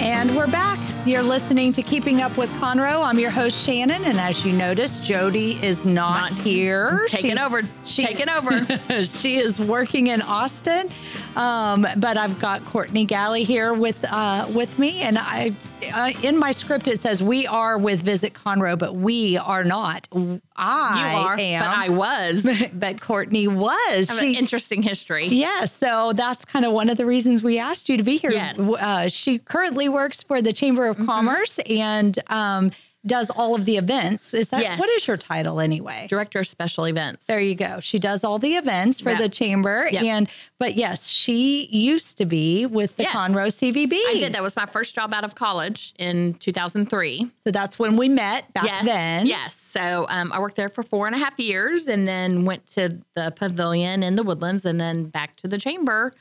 [0.00, 0.78] And we're back.
[1.06, 3.04] You're listening to Keeping Up with Conroe.
[3.04, 4.04] I'm your host, Shannon.
[4.04, 7.06] And as you noticed, Jody is not, Not here.
[7.08, 7.62] Taking over.
[7.84, 8.64] Taking over.
[9.04, 10.90] she is working in Austin.
[11.36, 15.00] Um, but I've got Courtney Galley here with uh, with me.
[15.00, 15.52] And I,
[15.90, 20.08] uh, in my script, it says we are with Visit Conroe, but we are not.
[20.12, 21.64] I you are, am.
[21.64, 22.46] but I was.
[22.72, 24.08] but Courtney was.
[24.08, 25.26] Have an interesting history.
[25.28, 28.32] Yeah, so that's kind of one of the reasons we asked you to be here.
[28.32, 28.56] Yes.
[28.56, 28.84] Mm-hmm.
[28.84, 32.70] Uh, she currently works for the Chamber of Commerce and um,
[33.06, 34.34] does all of the events.
[34.34, 34.78] Is that Yes.
[34.78, 36.06] what is your title anyway?
[36.08, 37.24] Director of Special Events.
[37.26, 37.80] There you go.
[37.80, 39.16] She does all the events for Yeah.
[39.18, 40.02] the chamber, Yep.
[40.02, 40.28] and
[40.58, 43.14] but yes, she used to be with the Yes.
[43.16, 43.96] Conroe CVB.
[44.08, 44.34] I did.
[44.34, 47.30] That was my first job out of college in 2003.
[47.44, 48.84] So that's when we met back yes.
[48.84, 49.26] then.
[49.26, 49.54] Yes.
[49.54, 52.98] So um, I worked there for four and a half years and then went to
[53.14, 56.12] the pavilion in the woodlands and then back to the chamber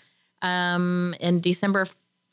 [0.42, 1.86] um, in December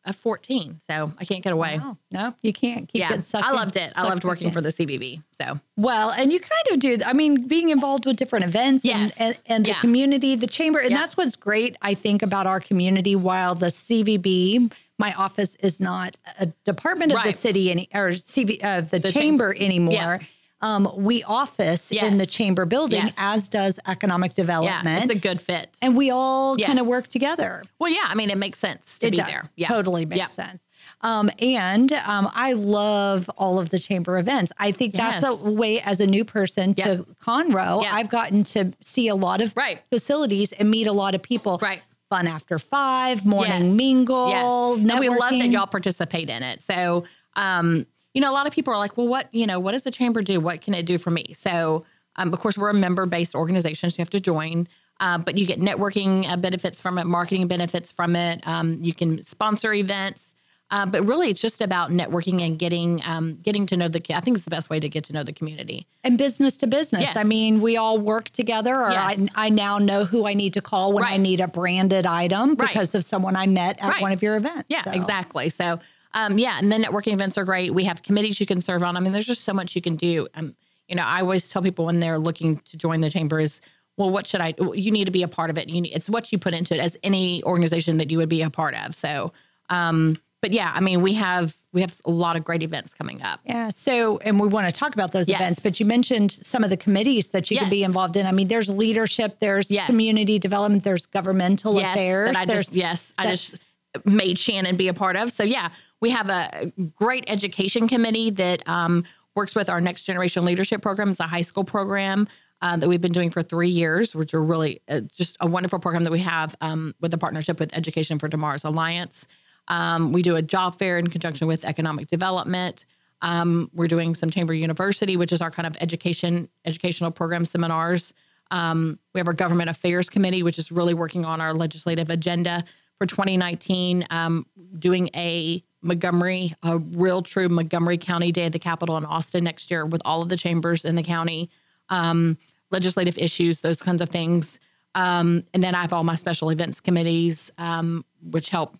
[0.06, 0.80] of of 14.
[0.88, 1.80] So I can't get away.
[1.82, 3.92] Oh, no, you can't keep Yeah, I loved it.
[3.96, 4.52] I loved working in.
[4.52, 5.22] for the CVB.
[5.40, 6.96] So Well, and you kind of do.
[7.04, 9.14] I mean, being involved with different events Yes.
[9.18, 9.80] and, and, and the Yeah.
[9.80, 10.98] community, the chamber, and Yeah.
[10.98, 13.16] that's what's great, I think, about our community.
[13.16, 18.62] While the CVB, my office is not a department of the city any, or CV,
[18.62, 19.56] uh, the, The chamber chamber.
[19.64, 20.20] anymore.
[20.66, 23.14] Um, we office in the chamber building, Yes.
[23.18, 25.02] as does economic yeah, development.
[25.04, 25.76] it's a good fit.
[25.82, 29.06] and we all kind of work together Well, yeah, I mean, it makes sense to
[29.06, 29.26] it be does.
[29.26, 29.50] there.
[29.56, 29.68] Yeah.
[29.68, 30.26] Totally makes Yeah.
[30.26, 30.62] sense.
[31.02, 34.50] Um, and um, I love all of the chamber events.
[34.58, 37.06] I think that's a way, as a new person to Yep.
[37.22, 37.92] Conroe, Yep.
[37.92, 39.80] I've gotten to see a lot of Right.
[39.92, 41.58] facilities and meet a lot of people.
[41.60, 41.82] Right.
[42.08, 43.74] Fun after five, morning Yes.
[43.74, 44.90] mingle, Yes.
[44.90, 46.62] And we love that y'all participate in it.
[46.62, 47.04] So,
[47.34, 47.86] um,
[48.16, 49.90] you know, a lot of people are like, well, what, you know, what does the
[49.90, 50.40] chamber do?
[50.40, 51.34] What can it do for me?
[51.38, 51.84] So,
[52.16, 54.66] um, of course, we're a member based organization, so you have to join.
[55.00, 58.40] Uh, but you get networking uh, benefits from it, marketing benefits from it.
[58.48, 60.32] Um, you can sponsor events.
[60.70, 64.02] Uh, but really, it's just about networking and getting um, getting to know the.
[64.16, 65.86] I think it's the best way to get to know the community.
[66.02, 67.02] and business to business.
[67.02, 67.16] Yes.
[67.16, 69.28] I mean, we all work together, or Yes.
[69.36, 72.54] I, I now know who I need to call when I need a branded item
[72.54, 72.66] Right.
[72.68, 74.02] because of someone I met at Right.
[74.02, 74.64] one of your events.
[74.68, 75.50] Yeah, So- exactly.
[75.50, 75.78] So,
[76.16, 77.72] um, yeah, and then networking events are great.
[77.74, 78.96] We have committees you can serve on.
[78.96, 80.26] I mean, there's just so much you can do.
[80.34, 80.56] Um,
[80.88, 83.60] you know, I always tell people when they're looking to join the chamber is,
[83.98, 84.54] well, what should I?
[84.58, 85.68] You need to be a part of it.
[85.68, 88.40] You need, it's what you put into it as any organization that you would be
[88.42, 88.94] a part of.
[88.94, 89.32] So,
[89.68, 93.20] um, but yeah, I mean, we have we have a lot of great events coming
[93.20, 93.40] up.
[93.44, 93.68] Yeah.
[93.68, 95.40] So, and we want to talk about those Yes.
[95.40, 98.26] events, but you mentioned some of the committees that you can be involved in.
[98.26, 99.86] I mean, there's leadership, there's Yes.
[99.86, 102.32] community development, there's governmental yes, affairs.
[102.32, 103.56] that I there's, just yes, I just
[104.04, 105.32] made Shannon be a part of.
[105.32, 105.70] So yeah,
[106.00, 111.10] we have a great education committee that um, works with our next generation leadership program.
[111.10, 112.28] It's a high school program
[112.62, 115.78] uh, that we've been doing for three years, which are really uh, just a wonderful
[115.78, 119.26] program that we have um, with a partnership with Education for Tomorrow's Alliance.
[119.68, 122.86] Um, we do a job fair in conjunction with economic development.
[123.22, 128.12] Um, we're doing some Chamber University, which is our kind of education educational program seminars.
[128.50, 132.64] Um, we have our Government Affairs Committee, which is really working on our legislative agenda
[132.98, 134.46] for 2019, um,
[134.78, 139.70] doing a Montgomery, a real true Montgomery County Day at the Capitol in Austin next
[139.70, 141.50] year with all of the chambers in the county,
[141.88, 142.38] um,
[142.70, 144.58] legislative issues, those kinds of things.
[144.94, 148.76] Um, and then I have all my special events committees, um, which help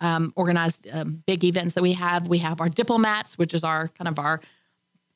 [0.00, 2.28] um, organize um, big events that we have.
[2.28, 4.40] We have our diplomats, which is our kind of our,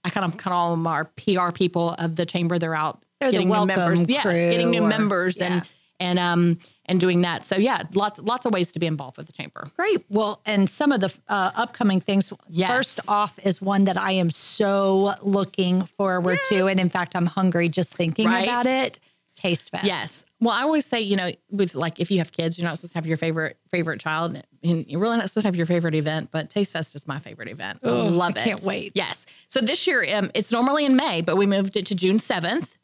[0.05, 2.59] I kind of call them our PR people of the chamber.
[2.59, 5.55] They're out They're the getting new welcome members, yes, getting new or- members yeah.
[5.55, 5.69] and
[6.03, 7.45] and um and doing that.
[7.45, 9.63] So yeah, lots lots of ways to be involved with the chamber.
[9.77, 10.05] Great.
[10.11, 12.33] Well, and some of the uh, upcoming things.
[12.49, 12.71] Yes.
[12.71, 17.27] First off, is one that I am so looking forward to, and in fact, I'm
[17.27, 18.43] hungry just thinking Right.
[18.49, 18.99] about it.
[19.37, 19.85] Taste Fest.
[19.85, 20.25] Yes.
[20.41, 22.93] Well, I always say, you know, with like if you have kids, you're not supposed
[22.93, 25.95] to have your favorite favorite child, and you're really not supposed to have your favorite
[25.95, 26.31] event.
[26.33, 27.79] But Taste Fest is my favorite event.
[27.85, 28.45] I love I it.
[28.45, 28.93] can't wait.
[28.95, 29.25] Yes.
[29.49, 32.77] So this year, um, it's normally in May, but we moved it to June seventh.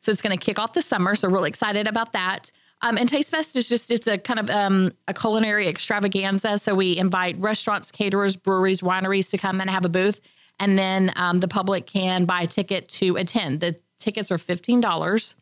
[0.00, 1.14] So it's going to kick off the summer.
[1.14, 2.50] So really excited about that.
[2.84, 6.58] Um, and Taste Fest is just it's a kind of um, a culinary extravaganza.
[6.58, 10.20] So we invite restaurants, caterers, breweries, wineries to come and have a booth,
[10.60, 13.60] and then um, the public can buy a ticket to attend.
[13.60, 15.34] The tickets are fifteen dollars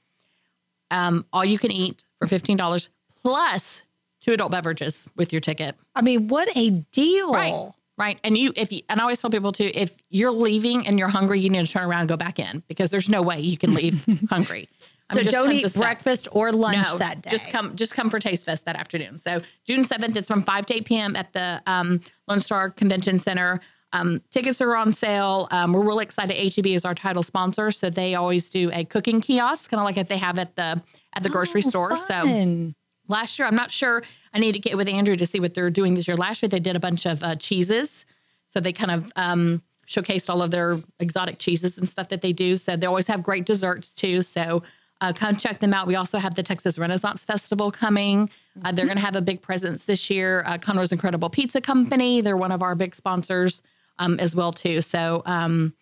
[0.93, 2.91] um, all you can eat for fifteen dollars
[3.23, 3.83] plus
[4.21, 5.75] two adult beverages with your ticket.
[5.97, 7.33] I mean, what a deal!
[7.33, 7.73] Right.
[7.99, 8.19] Right.
[8.25, 11.09] And you if you and I always tell people too, if you're leaving and you're
[11.09, 13.59] hungry, you need to turn around and go back in because there's no way you
[13.59, 14.69] can leave hungry.
[15.11, 17.31] I So mean, just don't eat breakfast or lunch No, that day.
[17.31, 19.19] Just come just come for Taste Fest that afternoon.
[19.19, 23.19] So June seventh, it's from five to eight PM at the um, Lone Star Convention
[23.19, 23.61] Center.
[23.93, 25.49] Um, tickets are on sale.
[25.51, 26.35] Um, we're really excited.
[26.55, 29.99] HEB is our title sponsor, so they always do a cooking kiosk, kind of like
[29.99, 30.81] if they have at the
[31.13, 31.99] at the grocery store.
[31.99, 32.73] So Oh,
[33.09, 33.47] last year.
[33.47, 34.03] I'm not sure.
[34.35, 36.17] I need to get with Andrew to see what they're doing this year.
[36.17, 38.05] Last year they did a bunch of uh, cheeses.
[38.49, 42.33] So they kind of um, showcased all of their exotic cheeses and stuff that they
[42.33, 42.57] do.
[42.57, 44.23] So they always have great desserts too.
[44.23, 44.63] So
[45.01, 45.87] uh, come check them out.
[45.87, 48.31] We also have the Texas Renaissance Festival coming.
[48.65, 50.45] Uh, they're going to have a big presence this year.
[50.47, 52.21] Uh, Conroe's Incredible Pizza Company.
[52.21, 53.63] They're one of our big sponsors
[53.99, 54.81] um, as well too.
[54.81, 55.75] So um,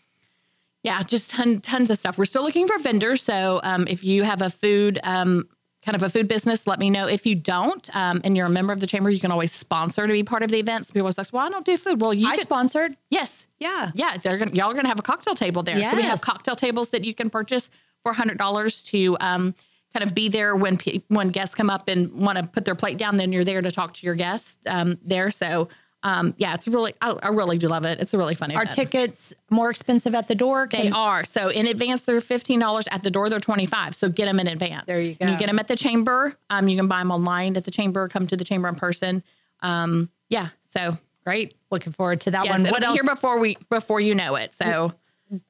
[0.83, 2.17] yeah, just ton, tons of stuff.
[2.17, 3.23] We're still looking for vendors.
[3.23, 5.49] So um, if you have a food, um,
[5.85, 7.07] kind of a food business, let me know.
[7.09, 10.07] If you don't, um, and you're a member of the chamber, you can always sponsor
[10.07, 10.89] to be part of the events.
[10.89, 12.97] So people always ask, "Well, I don't do food." Well, you I could- sponsored.
[13.11, 13.91] yes, Yeah.
[13.95, 14.17] yeah.
[14.19, 15.83] They're gonna, y'all are gonna have a cocktail table there.
[15.91, 17.71] So we have cocktail tables that you can purchase
[18.03, 19.55] for hundred dollars to um,
[19.95, 22.75] kind of be there when pe- when guests come up and want to put their
[22.75, 23.17] plate down.
[23.17, 25.31] Then you're there to talk to your guests um, there.
[25.31, 25.69] So.
[26.03, 28.01] Um, yeah, it's really, I, I really do love it.
[28.01, 28.55] It's a really funny.
[28.57, 28.75] Are event.
[28.75, 30.67] tickets more expensive at the door?
[30.71, 31.25] They are.
[31.25, 32.87] So in advance, they're fifteen dollars.
[32.91, 33.95] At the door, they're twenty five.
[33.95, 34.87] So get them in advance.
[34.87, 35.41] There you And you go.
[35.41, 36.37] get them at the chamber.
[36.49, 38.09] Um, you can buy them online at the chamber.
[38.09, 39.23] Come to the chamber in person.
[39.61, 40.49] Um, yeah.
[40.73, 41.55] So great.
[41.71, 42.71] Looking forward to that Yes, one.
[42.71, 42.95] What else?
[42.99, 44.55] here before we before you know it.
[44.55, 44.95] So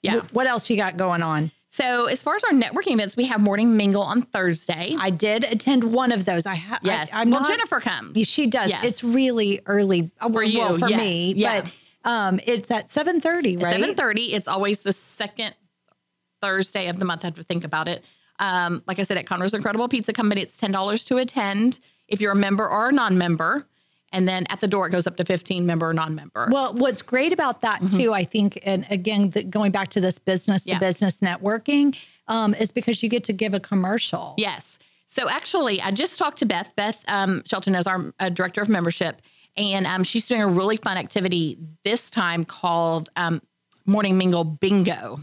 [0.02, 0.20] yeah.
[0.32, 1.52] What else you got going on?
[1.72, 4.94] So as far as our networking events, we have morning mingle on Thursday.
[4.98, 6.44] I did attend one of those.
[6.44, 6.80] I have.
[6.82, 7.12] yes.
[7.14, 8.18] I, am well, not, Jennifer comes.
[8.28, 8.70] She does.
[8.70, 8.84] Yes.
[8.84, 11.00] It's really early uh, For you, well, for yes.
[11.00, 11.62] me, Yeah.
[11.62, 13.78] but um, it's at seven thirty, right?
[13.78, 14.32] Seven thirty.
[14.34, 15.54] It's always the second
[16.42, 17.24] Thursday of the month.
[17.24, 18.04] I have to think about it.
[18.40, 22.20] Um, like I said, at Conroe's Incredible Pizza Company, it's ten dollars to attend if
[22.20, 23.68] you're a member or a non-member,
[24.12, 26.48] and then at the door it goes up to fifteen member or non-member.
[26.50, 30.18] Well, what's great about that too, I think, and again, the, going back to this
[30.18, 30.80] business to Mm-hmm.
[30.80, 31.96] Business networking,
[32.28, 34.34] um, is because you get to give a commercial.
[34.38, 34.78] Yes.
[35.08, 36.70] So actually, I just talked to Beth.
[36.76, 39.20] Beth um, Shelton is our uh, director of membership,
[39.56, 43.42] and um, she's doing a really fun activity this time called um,
[43.86, 45.20] Morning Mingle Bingo.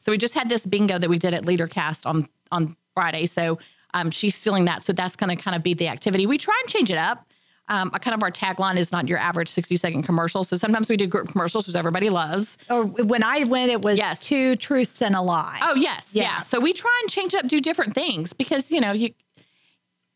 [0.00, 3.26] So we just had this bingo that we did at LeaderCast on on Friday.
[3.26, 3.58] So
[3.94, 4.82] um, she's stealing that.
[4.82, 6.26] So that's going to kind of be the activity.
[6.26, 7.26] We try and change it up.
[7.70, 10.42] Um, kind of our tagline is not your average 60 second commercial.
[10.44, 12.58] So sometimes we do group commercials, which everybody loves.
[12.68, 14.20] Or when I went, it was Yes.
[14.20, 15.58] two truths and a lie.
[15.62, 16.24] Oh yes, yeah.
[16.24, 16.40] Yeah.
[16.40, 19.10] So we try and change up, do different things because you know you.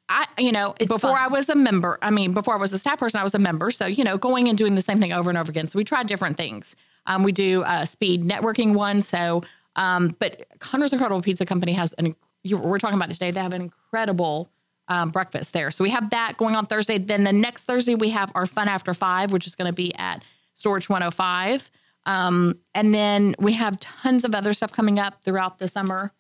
[0.06, 1.18] I, you know, It's before fun.
[1.22, 3.38] I was a member, I mean, before I was a staff person, I was a
[3.38, 3.70] member.
[3.70, 5.66] So, you know, going and doing the same thing over and over again.
[5.66, 6.76] So we try different things.
[7.06, 9.00] Um, we do a speed networking one.
[9.00, 9.44] So,
[9.76, 13.30] um, but Conroe's Incredible Pizza Company has an, we're talking about it today.
[13.30, 14.50] They have an incredible
[14.88, 15.70] um, breakfast there.
[15.70, 16.98] So we have that going on Thursday.
[16.98, 19.94] Then the next Thursday, we have our Fun After Five, which is going to be
[19.96, 20.22] at
[20.54, 21.70] Storage 105.
[22.06, 26.12] Um, and then we have tons of other stuff coming up throughout the summer.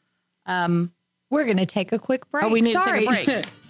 [0.46, 2.44] We're going to take a quick break.
[2.44, 3.06] Oh, we need Sorry.
[3.06, 3.46] to take a break.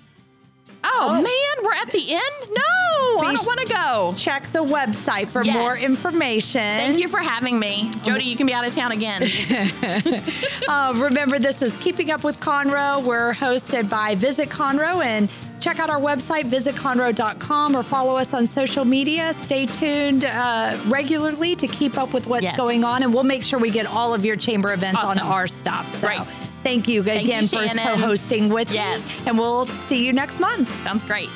[0.85, 2.51] oh, man, we're at the end?
[2.51, 4.15] No, I don't want to go.
[4.17, 5.55] Check the website for Yes.
[5.57, 6.61] more information.
[6.61, 7.91] Thank you for having me.
[8.03, 9.23] Jody, you can be out of town again.
[10.67, 13.03] Uh, remember, this is Keeping Up with Conroe.
[13.03, 15.29] We're hosted by Visit Conroe and
[15.61, 19.33] check out our website, visitconroe.com, or follow us on social media.
[19.35, 22.57] Stay tuned uh, regularly to keep up with what's Yes.
[22.57, 25.47] going on, and we'll make sure we get all of your chamber events on our
[25.47, 25.91] stuff.
[26.01, 26.21] So Great.
[26.65, 27.85] Thank you you, again for Shannon.
[27.87, 29.07] co hosting with Yes.
[29.21, 29.27] me.
[29.29, 30.69] And we'll see you next month.
[30.83, 31.29] Sounds great.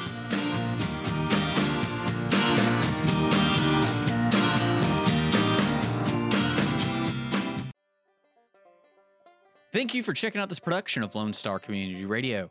[9.73, 12.51] Thank you for checking out this production of Lone Star Community Radio.